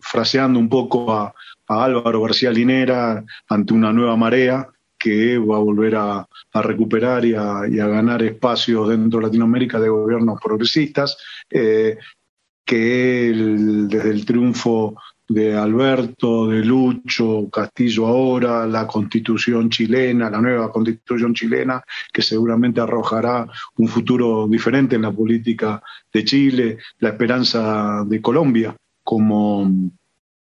fraseando 0.00 0.58
un 0.58 0.68
poco 0.68 1.12
a, 1.12 1.34
Álvaro 1.68 2.20
García 2.20 2.50
Linera, 2.50 3.24
ante 3.48 3.72
una 3.72 3.94
nueva 3.94 4.14
marea 4.14 4.68
que 4.98 5.38
va 5.38 5.56
a 5.56 5.60
volver 5.60 5.96
a, 5.96 6.28
recuperar 6.52 7.24
y 7.24 7.34
a, 7.34 7.64
ganar 7.66 8.22
espacios 8.22 8.90
dentro 8.90 9.20
de 9.20 9.26
Latinoamérica 9.26 9.80
de 9.80 9.88
gobiernos 9.88 10.38
progresistas, 10.38 11.16
eh, 11.50 11.96
que 12.64 13.32
desde 13.88 14.10
el 14.10 14.26
triunfo 14.26 14.96
de 15.32 15.56
Alberto, 15.56 16.48
de 16.48 16.64
Lucho, 16.64 17.48
Castillo 17.50 18.06
ahora, 18.06 18.66
la 18.66 18.86
constitución 18.86 19.70
chilena, 19.70 20.28
la 20.30 20.40
nueva 20.40 20.70
constitución 20.70 21.34
chilena, 21.34 21.82
que 22.12 22.22
seguramente 22.22 22.80
arrojará 22.80 23.46
un 23.76 23.88
futuro 23.88 24.46
diferente 24.48 24.96
en 24.96 25.02
la 25.02 25.12
política 25.12 25.82
de 26.12 26.24
Chile, 26.24 26.78
la 26.98 27.10
esperanza 27.10 28.04
de 28.06 28.20
Colombia 28.20 28.76
como 29.02 29.62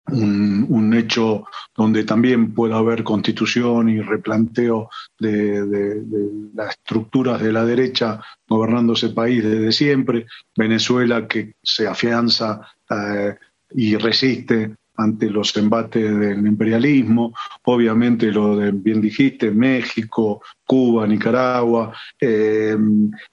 un, 0.07 0.93
hecho 0.93 1.45
donde 1.75 2.03
también 2.03 2.53
pueda 2.53 2.77
haber 2.77 3.03
constitución 3.03 3.89
y 3.89 4.01
replanteo 4.01 4.89
de, 5.17 6.49
las 6.53 6.71
estructuras 6.71 7.41
de 7.41 7.53
la 7.53 7.65
derecha 7.65 8.21
gobernando 8.47 8.93
ese 8.93 9.09
país 9.09 9.43
desde 9.43 9.71
siempre, 9.71 10.25
Venezuela 10.55 11.27
que 11.27 11.53
se 11.63 11.87
afianza 11.87 12.61
eh, 12.89 13.35
y 13.73 13.95
resiste 13.95 14.75
ante 14.97 15.29
los 15.29 15.55
embates 15.57 16.17
del 16.17 16.45
imperialismo, 16.45 17.33
obviamente 17.63 18.31
lo 18.31 18.57
de, 18.57 18.71
bien 18.71 19.01
dijiste, 19.01 19.51
México, 19.51 20.41
Cuba, 20.65 21.07
Nicaragua, 21.07 21.93
eh, 22.19 22.77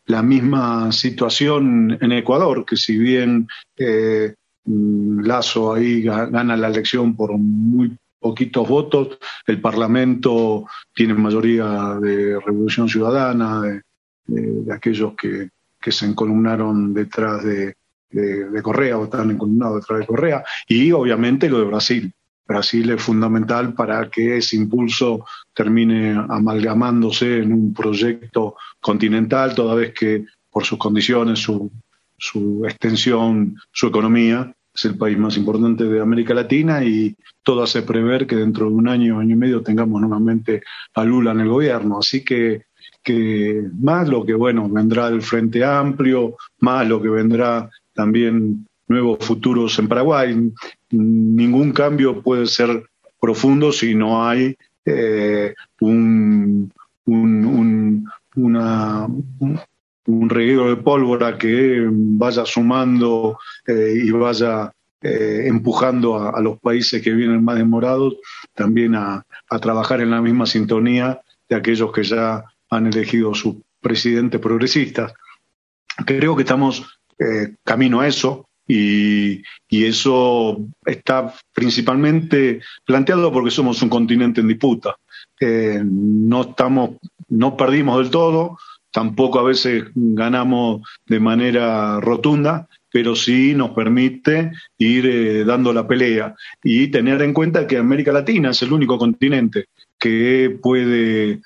la 0.07 0.23
misma 0.23 0.91
situación 0.93 1.99
en 2.01 2.13
Ecuador, 2.13 2.65
que 2.65 2.77
si 2.77 2.97
bien 2.97 3.49
eh, 3.77 4.35
Lazo 4.65 5.73
ahí 5.73 6.03
gana 6.03 6.57
la 6.57 6.69
elección 6.69 7.17
por 7.17 7.37
muy 7.39 7.97
poquitos 8.21 8.69
votos, 8.69 9.19
el 9.47 9.61
Parlamento 9.61 10.67
tiene 10.95 11.15
mayoría 11.15 11.97
de 12.01 12.39
Revolución 12.39 12.89
Ciudadana, 12.89 13.63
de, 13.63 14.73
aquellos 14.73 15.15
que 15.15 15.93
se 15.93 16.05
encolumnaron 16.05 16.93
detrás 16.93 17.43
de, 17.45 17.75
de, 18.11 18.63
Correa 18.63 18.99
o 18.99 19.05
están 19.05 19.31
encolumnados 19.31 19.81
detrás 19.81 20.01
de 20.01 20.07
Correa, 20.07 20.45
y 20.67 20.93
obviamente 20.93 21.49
lo 21.49 21.59
de 21.59 21.65
Brasil. 21.65 22.13
Brasil 22.47 22.91
es 22.91 23.03
fundamental 23.03 23.75
para 23.75 24.09
que 24.09 24.39
ese 24.39 24.57
impulso 24.57 25.27
termine 25.55 26.13
amalgamándose 26.29 27.39
en 27.39 27.53
un 27.53 27.75
proyecto 27.75 28.57
continental, 28.81 29.55
toda 29.55 29.75
vez 29.75 29.93
que 29.93 30.25
por 30.51 30.65
sus 30.65 30.79
condiciones, 30.79 31.41
su, 31.41 31.71
su 32.17 32.65
extensión, 32.65 33.57
su 33.71 33.89
economía, 33.89 34.55
es 34.75 34.85
el 34.87 34.97
país 34.97 35.19
más 35.19 35.37
importante 35.37 35.85
de 35.85 36.01
América 36.01 36.33
Latina 36.33 36.83
y 36.83 37.15
todo 37.43 37.65
hace 37.65 37.83
prever 37.83 38.27
que 38.27 38.37
dentro 38.37 38.67
de 38.67 38.75
un 38.75 38.89
año, 38.89 39.19
año 39.19 39.35
y 39.35 39.39
medio 39.39 39.63
tengamos 39.63 40.01
nuevamente 40.01 40.63
a 40.95 41.05
Lula 41.05 41.33
en 41.33 41.41
el 41.41 41.49
gobierno. 41.49 41.99
Así 41.99 42.25
que 42.25 42.69
que 43.03 43.65
más 43.81 44.09
lo 44.09 44.25
que, 44.25 44.35
bueno, 44.35 44.69
vendrá 44.69 45.09
el 45.09 45.23
Frente 45.23 45.65
Amplio, 45.65 46.37
más 46.61 46.87
lo 46.87 47.01
que 47.01 47.09
vendrá 47.09 47.71
también 47.99 48.65
nuevos 48.87 49.19
futuros 49.27 49.77
en 49.81 49.89
Paraguay. 49.89 50.53
Ningún 50.91 51.73
cambio 51.73 52.23
puede 52.23 52.47
ser 52.47 52.85
profundo 53.21 53.73
si 53.73 53.97
no 53.97 54.25
hay 54.25 54.55
eh, 54.85 55.53
un, 55.81 56.73
un, 57.07 58.09
una, 58.37 59.09
un 60.07 60.31
reguero 60.31 60.69
de 60.69 60.77
pólvora 60.77 61.37
que 61.37 61.89
vaya 61.91 62.47
sumando 62.47 63.41
eh, 63.67 63.95
y 64.05 64.13
vaya 64.13 64.71
eh, 65.03 65.47
empujando 65.47 66.17
a, 66.17 66.41
los 66.41 66.61
países 66.61 67.03
que 67.03 67.13
vienen 67.13 67.45
más 67.45 67.57
demorados 67.57 68.15
también 68.55 68.95
a, 68.95 69.25
trabajar 69.61 70.03
en 70.03 70.11
la 70.11 70.23
misma 70.23 70.47
sintonía 70.47 71.21
de 71.49 71.57
aquellos 71.57 71.91
que 71.91 72.05
ya 72.05 72.45
han 72.71 72.87
elegido 72.87 73.35
su 73.35 73.61
presidente 73.81 74.39
progresista. 74.39 75.13
Creo 76.07 76.37
que 76.37 76.43
estamos 76.43 76.98
eh, 77.19 77.55
camino 77.65 78.01
a 78.01 78.07
eso 78.07 78.47
y, 78.67 79.43
eso 79.71 80.59
está 80.85 81.35
principalmente 81.55 82.61
planteado 82.85 83.33
porque 83.33 83.51
somos 83.51 83.81
un 83.83 83.89
continente 83.89 84.41
en 84.41 84.49
disputa. 84.49 84.97
no 85.41 86.43
estamos, 86.43 86.91
no 87.29 87.57
perdimos 87.57 87.99
del 87.99 88.11
todo, 88.11 88.59
tampoco 88.91 89.39
a 89.39 89.45
veces 89.45 89.85
ganamos 89.95 90.83
de 91.07 91.21
manera 91.21 92.01
rotunda, 92.01 92.69
pero 92.91 93.15
sí 93.15 93.55
nos 93.55 93.71
permite 93.71 94.53
ir 94.79 95.07
eh, 95.07 95.45
dando 95.45 95.73
la 95.73 95.87
pelea 95.87 96.35
y 96.63 96.89
tener 96.89 97.23
en 97.23 97.35
cuenta 97.35 97.67
que 97.67 97.77
América 97.77 98.13
Latina 98.13 98.51
es 98.51 98.63
el 98.63 98.73
único 98.73 98.99
continente 98.99 99.67
que 99.99 100.59
puede 100.63 101.41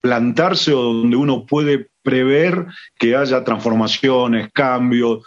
plantarse 0.00 0.72
o 0.72 0.82
donde 0.82 1.16
uno 1.16 1.44
puede 1.44 1.89
prever 2.02 2.66
que 2.98 3.16
haya 3.16 3.44
transformaciones, 3.44 4.50
cambios, 4.52 5.24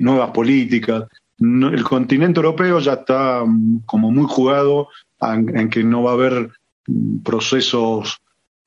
nuevas 0.00 0.30
políticas. 0.30 1.04
el 1.40 1.82
continente 1.82 2.38
europeo 2.38 2.78
ya 2.78 2.94
está 2.94 3.44
mm, 3.44 3.80
como 3.86 4.10
muy 4.10 4.26
jugado 4.28 4.88
en 5.20 5.68
que 5.68 5.82
no 5.82 6.02
va 6.04 6.12
a 6.12 6.14
haber 6.14 6.50
mm, 6.86 7.18
procesos 7.22 8.18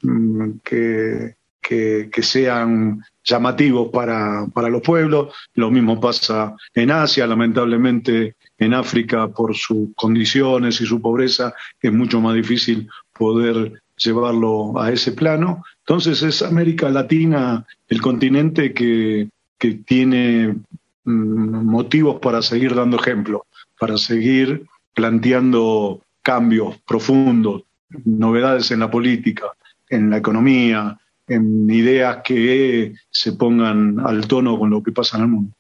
mm, 0.02 0.60
que 0.64 1.36
que, 1.62 2.24
sean 2.24 3.02
llamativos 3.24 3.90
para, 3.92 4.48
para 4.54 4.70
los 4.70 4.82
pueblos. 4.82 5.34
Lo 5.54 5.72
mismo 5.72 6.00
pasa 6.00 6.56
en 6.74 6.92
Asia, 6.92 7.28
lamentablemente 7.28 8.36
en 8.58 8.74
África 8.74 9.28
por 9.30 9.56
sus 9.56 9.90
condiciones 9.96 10.82
y 10.82 10.86
su 10.86 11.02
pobreza 11.02 11.54
es 11.80 11.94
mucho 11.94 12.20
más 12.20 12.36
difícil 12.36 12.90
poder 13.14 13.82
llevarlo 14.04 14.80
a 14.80 14.92
ese 14.92 15.12
plano. 15.12 15.64
Entonces 15.80 16.24
es 16.24 16.42
América 16.42 16.90
Latina 16.90 17.66
el 17.88 18.02
continente 18.02 18.74
que, 18.74 19.30
que 19.58 19.74
tiene 19.76 20.56
mm, 21.04 21.66
motivos 21.66 22.20
para 22.20 22.42
seguir 22.42 22.76
dando 22.76 22.98
ejemplo, 22.98 23.46
para 23.80 23.98
seguir 23.98 24.66
planteando 24.94 26.02
cambios 26.22 26.78
profundos, 26.88 27.64
novedades 28.06 28.72
en 28.72 28.80
la 28.80 28.92
política, 28.92 29.48
en 29.90 30.10
la 30.10 30.18
economía, 30.18 30.98
en 31.28 31.70
ideas 31.70 32.20
que 32.24 32.94
se 33.10 33.34
pongan 33.34 34.00
al 34.00 34.28
tono 34.28 34.58
con 34.60 34.70
lo 34.70 34.84
que 34.84 34.92
pasa 34.92 35.18
en 35.18 35.24
el 35.24 35.30
mundo. 35.30 35.54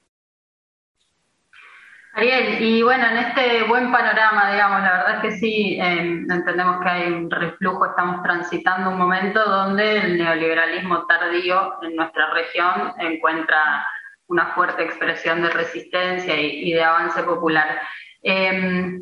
Ariel, 2.13 2.61
y 2.61 2.83
bueno, 2.83 3.07
en 3.07 3.17
este 3.17 3.63
buen 3.63 3.89
panorama, 3.89 4.51
digamos, 4.51 4.81
la 4.81 4.91
verdad 4.91 5.15
es 5.15 5.21
que 5.21 5.39
sí, 5.39 5.77
em, 5.79 6.29
entendemos 6.29 6.81
que 6.81 6.89
hay 6.89 7.11
un 7.11 7.31
reflujo, 7.31 7.85
estamos 7.85 8.21
transitando 8.21 8.89
un 8.89 8.97
momento 8.97 9.41
donde 9.45 9.97
el 9.97 10.17
neoliberalismo 10.17 11.05
tardío 11.05 11.81
en 11.81 11.95
nuestra 11.95 12.33
región 12.33 12.93
encuentra 12.99 13.87
una 14.27 14.47
fuerte 14.47 14.83
expresión 14.83 15.41
de 15.41 15.51
resistencia 15.51 16.37
y, 16.37 16.73
de 16.73 16.83
avance 16.83 17.23
popular. 17.23 17.79
Em, 18.21 19.01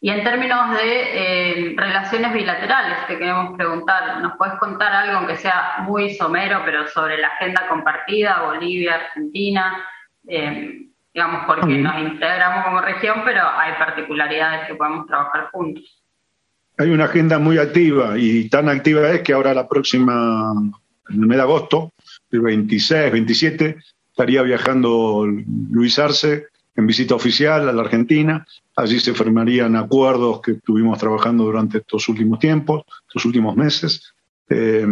y 0.00 0.10
en 0.10 0.24
términos 0.24 0.72
de 0.72 1.70
eh, 1.70 1.74
relaciones 1.76 2.32
bilaterales, 2.32 3.06
te 3.06 3.16
queremos 3.16 3.56
preguntar, 3.56 4.20
¿nos 4.22 4.36
puedes 4.36 4.54
contar 4.58 4.92
algo, 4.92 5.18
aunque 5.18 5.36
sea 5.36 5.76
muy 5.82 6.14
somero, 6.14 6.62
pero 6.64 6.88
sobre 6.88 7.18
la 7.18 7.28
agenda 7.28 7.68
compartida, 7.68 8.42
Bolivia, 8.42 8.96
Argentina? 8.96 9.84
Digamos, 11.12 11.44
porque 11.46 11.76
nos 11.78 12.00
integramos 12.00 12.64
como 12.64 12.80
región, 12.80 13.22
pero 13.24 13.42
hay 13.42 13.72
particularidades 13.78 14.68
que 14.68 14.74
podemos 14.74 15.06
trabajar 15.06 15.50
juntos. 15.52 16.02
Hay 16.78 16.90
una 16.90 17.04
agenda 17.04 17.38
muy 17.38 17.58
activa 17.58 18.16
y 18.16 18.48
tan 18.48 18.68
activa 18.68 19.10
es 19.10 19.22
que 19.22 19.32
ahora 19.32 19.52
la 19.52 19.68
próxima, 19.68 20.52
en 21.08 21.20
el 21.20 21.26
mes 21.26 21.36
de 21.36 21.42
agosto, 21.42 21.92
el 22.30 22.40
26, 22.40 23.12
27, 23.12 23.76
estaría 24.10 24.42
viajando 24.42 25.26
Luis 25.70 25.98
Arce 25.98 26.46
en 26.76 26.86
visita 26.86 27.14
oficial 27.14 27.68
a 27.68 27.72
la 27.72 27.82
Argentina. 27.82 28.46
Allí 28.76 29.00
se 29.00 29.12
firmarían 29.12 29.76
acuerdos 29.76 30.40
que 30.40 30.52
estuvimos 30.52 30.98
trabajando 30.98 31.44
durante 31.44 31.78
estos 31.78 32.08
últimos 32.08 32.38
tiempos, 32.38 32.84
estos 33.08 33.24
últimos 33.24 33.56
meses. 33.56 34.14
Eh, 34.48 34.86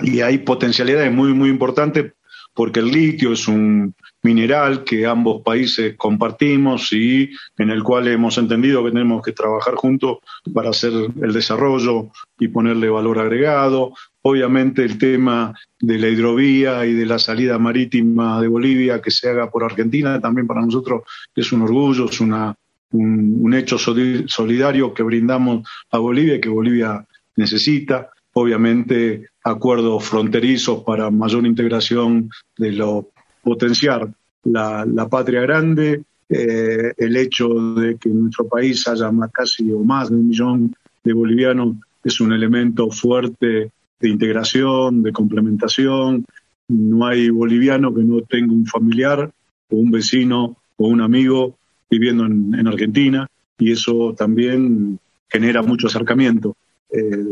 y 0.00 0.20
hay 0.20 0.38
potencialidades 0.38 1.12
muy, 1.12 1.32
muy 1.32 1.48
importantes 1.48 2.12
porque 2.54 2.80
el 2.80 2.90
litio 2.90 3.32
es 3.32 3.48
un 3.48 3.94
mineral 4.22 4.84
que 4.84 5.04
ambos 5.06 5.42
países 5.42 5.94
compartimos 5.96 6.92
y 6.92 7.30
en 7.58 7.70
el 7.70 7.82
cual 7.82 8.08
hemos 8.08 8.38
entendido 8.38 8.84
que 8.84 8.90
tenemos 8.90 9.22
que 9.22 9.32
trabajar 9.32 9.74
juntos 9.74 10.18
para 10.54 10.70
hacer 10.70 10.92
el 11.20 11.32
desarrollo 11.32 12.10
y 12.38 12.48
ponerle 12.48 12.88
valor 12.88 13.18
agregado. 13.18 13.94
Obviamente 14.22 14.84
el 14.84 14.98
tema 14.98 15.52
de 15.80 15.98
la 15.98 16.08
hidrovía 16.08 16.86
y 16.86 16.92
de 16.92 17.06
la 17.06 17.18
salida 17.18 17.58
marítima 17.58 18.40
de 18.40 18.46
Bolivia 18.46 19.02
que 19.02 19.10
se 19.10 19.28
haga 19.28 19.50
por 19.50 19.64
Argentina 19.64 20.20
también 20.20 20.46
para 20.46 20.62
nosotros 20.62 21.02
es 21.34 21.50
un 21.52 21.62
orgullo, 21.62 22.08
es 22.08 22.20
una, 22.20 22.54
un, 22.92 23.52
hecho 23.54 23.76
solidario 23.78 24.94
que 24.94 25.02
brindamos 25.02 25.68
a 25.90 25.98
Bolivia 25.98 26.36
y 26.36 26.40
que 26.40 26.48
Bolivia 26.48 27.04
necesita. 27.36 28.10
Obviamente 28.34 29.28
acuerdos 29.44 30.04
fronterizos 30.04 30.84
para 30.84 31.10
mayor 31.10 31.44
integración 31.44 32.30
de 32.56 32.72
lo 32.72 33.10
potenciar 33.42 34.08
la, 34.44 35.08
patria 35.10 35.40
grande, 35.42 36.04
eh, 36.28 36.92
el 36.96 37.16
hecho 37.16 37.48
de 37.74 37.96
que 37.96 38.08
en 38.08 38.22
nuestro 38.22 38.48
país 38.48 38.86
haya 38.88 39.10
más, 39.10 39.30
casi 39.30 39.70
o 39.72 39.80
más 39.80 40.10
de 40.10 40.16
un 40.16 40.28
millón 40.28 40.76
de 41.04 41.12
bolivianos 41.12 41.76
es 42.04 42.20
un 42.20 42.32
elemento 42.32 42.90
fuerte 42.90 43.70
de 44.00 44.08
integración, 44.08 45.02
de 45.02 45.12
complementación. 45.12 46.24
No 46.68 47.06
hay 47.06 47.30
boliviano 47.30 47.94
que 47.94 48.02
no 48.02 48.22
tenga 48.22 48.52
un 48.52 48.66
familiar 48.66 49.30
o 49.70 49.76
un 49.76 49.90
vecino 49.90 50.56
o 50.76 50.88
un 50.88 51.00
amigo 51.00 51.56
viviendo 51.90 52.24
en, 52.26 52.66
Argentina 52.66 53.28
y 53.58 53.72
eso 53.72 54.14
también 54.16 54.98
genera 55.28 55.62
mucho 55.62 55.86
acercamiento. 55.86 56.56
Eh, 56.90 57.24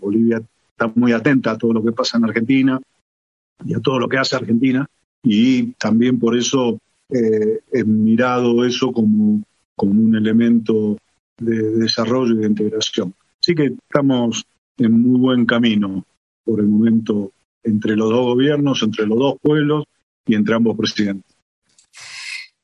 Bolivia 0.00 0.42
está 0.72 0.90
muy 0.94 1.12
atenta 1.12 1.52
a 1.52 1.58
todo 1.58 1.72
lo 1.72 1.84
que 1.84 1.92
pasa 1.92 2.18
en 2.18 2.24
Argentina 2.24 2.80
y 3.64 3.74
a 3.74 3.80
todo 3.80 3.98
lo 3.98 4.08
que 4.08 4.18
hace 4.18 4.36
Argentina 4.36 4.88
y 5.22 5.72
también 5.72 6.18
por 6.18 6.36
eso 6.36 6.78
eh, 7.10 7.60
he 7.72 7.84
mirado 7.84 8.64
eso 8.64 8.92
como, 8.92 9.42
como 9.76 9.92
un 9.92 10.14
elemento 10.14 10.96
de 11.38 11.76
desarrollo 11.76 12.34
y 12.34 12.38
de 12.38 12.46
integración. 12.46 13.14
Así 13.40 13.54
que 13.54 13.76
estamos 13.88 14.44
en 14.76 14.92
muy 15.00 15.20
buen 15.20 15.46
camino 15.46 16.04
por 16.44 16.60
el 16.60 16.66
momento 16.66 17.32
entre 17.62 17.96
los 17.96 18.10
dos 18.10 18.24
gobiernos, 18.26 18.82
entre 18.82 19.06
los 19.06 19.18
dos 19.18 19.34
pueblos 19.40 19.84
y 20.26 20.34
entre 20.34 20.54
ambos 20.54 20.76
presidentes. 20.76 21.27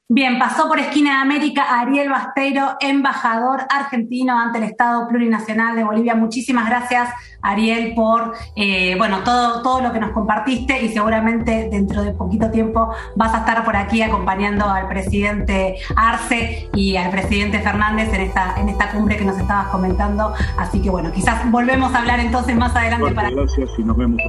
Bien, 0.07 0.38
pasó 0.38 0.69
por 0.69 0.79
Esquina 0.79 1.12
de 1.12 1.17
América 1.23 1.81
Ariel 1.81 2.11
Basteiro, 2.11 2.77
embajador 2.81 3.62
argentino 3.71 4.38
ante 4.38 4.59
el 4.59 4.64
Estado 4.64 5.09
Plurinacional 5.09 5.77
de 5.77 5.83
Bolivia. 5.83 6.14
Muchísimas 6.14 6.69
gracias, 6.69 7.09
Ariel, 7.40 7.95
por 7.95 8.35
eh, 8.55 8.97
bueno 8.99 9.21
todo, 9.25 9.62
todo 9.62 9.81
lo 9.81 9.95
que 9.95 10.01
nos 10.01 10.11
compartiste 10.11 10.85
y 10.85 10.90
seguramente 10.90 11.71
dentro 11.71 12.03
de 12.03 12.12
poquito 12.12 12.51
tiempo 12.51 12.93
vas 13.17 13.33
a 13.33 13.38
estar 13.38 13.64
por 13.64 13.77
aquí 13.77 14.03
acompañando 14.03 14.69
al 14.69 14.88
presidente 14.88 15.77
Arce 15.97 16.69
y 16.75 16.97
al 16.97 17.11
presidente 17.11 17.61
Fernández 17.61 18.12
en 18.12 18.21
esta, 18.21 18.57
en 18.59 18.69
esta 18.69 18.90
cumbre 18.90 19.17
que 19.17 19.25
nos 19.25 19.38
estabas 19.38 19.69
comentando. 19.69 20.35
Así 20.59 20.83
que 20.83 20.90
bueno, 20.90 21.12
quizás 21.12 21.51
volvemos 21.51 21.95
a 21.95 22.01
hablar 22.01 22.21
entonces 22.21 22.55
más 22.55 22.77
adelante 22.77 23.11
para. 23.12 23.31
Gracias 23.31 23.71
y 23.79 23.83
nos 23.83 23.97
vemos. 23.97 24.21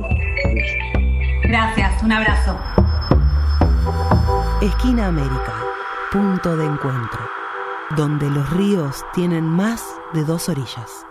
Gracias, 1.43 2.01
un 2.01 2.13
abrazo. 2.13 2.57
Esquina 4.65 5.05
América 5.05 5.53
punto 6.11 6.57
de 6.57 6.65
encuentro, 6.65 7.19
donde 7.95 8.27
los 8.31 8.49
ríos 8.49 9.05
tienen 9.13 9.45
más 9.45 9.83
de 10.13 10.23
dos 10.23 10.49
orillas. 10.49 11.05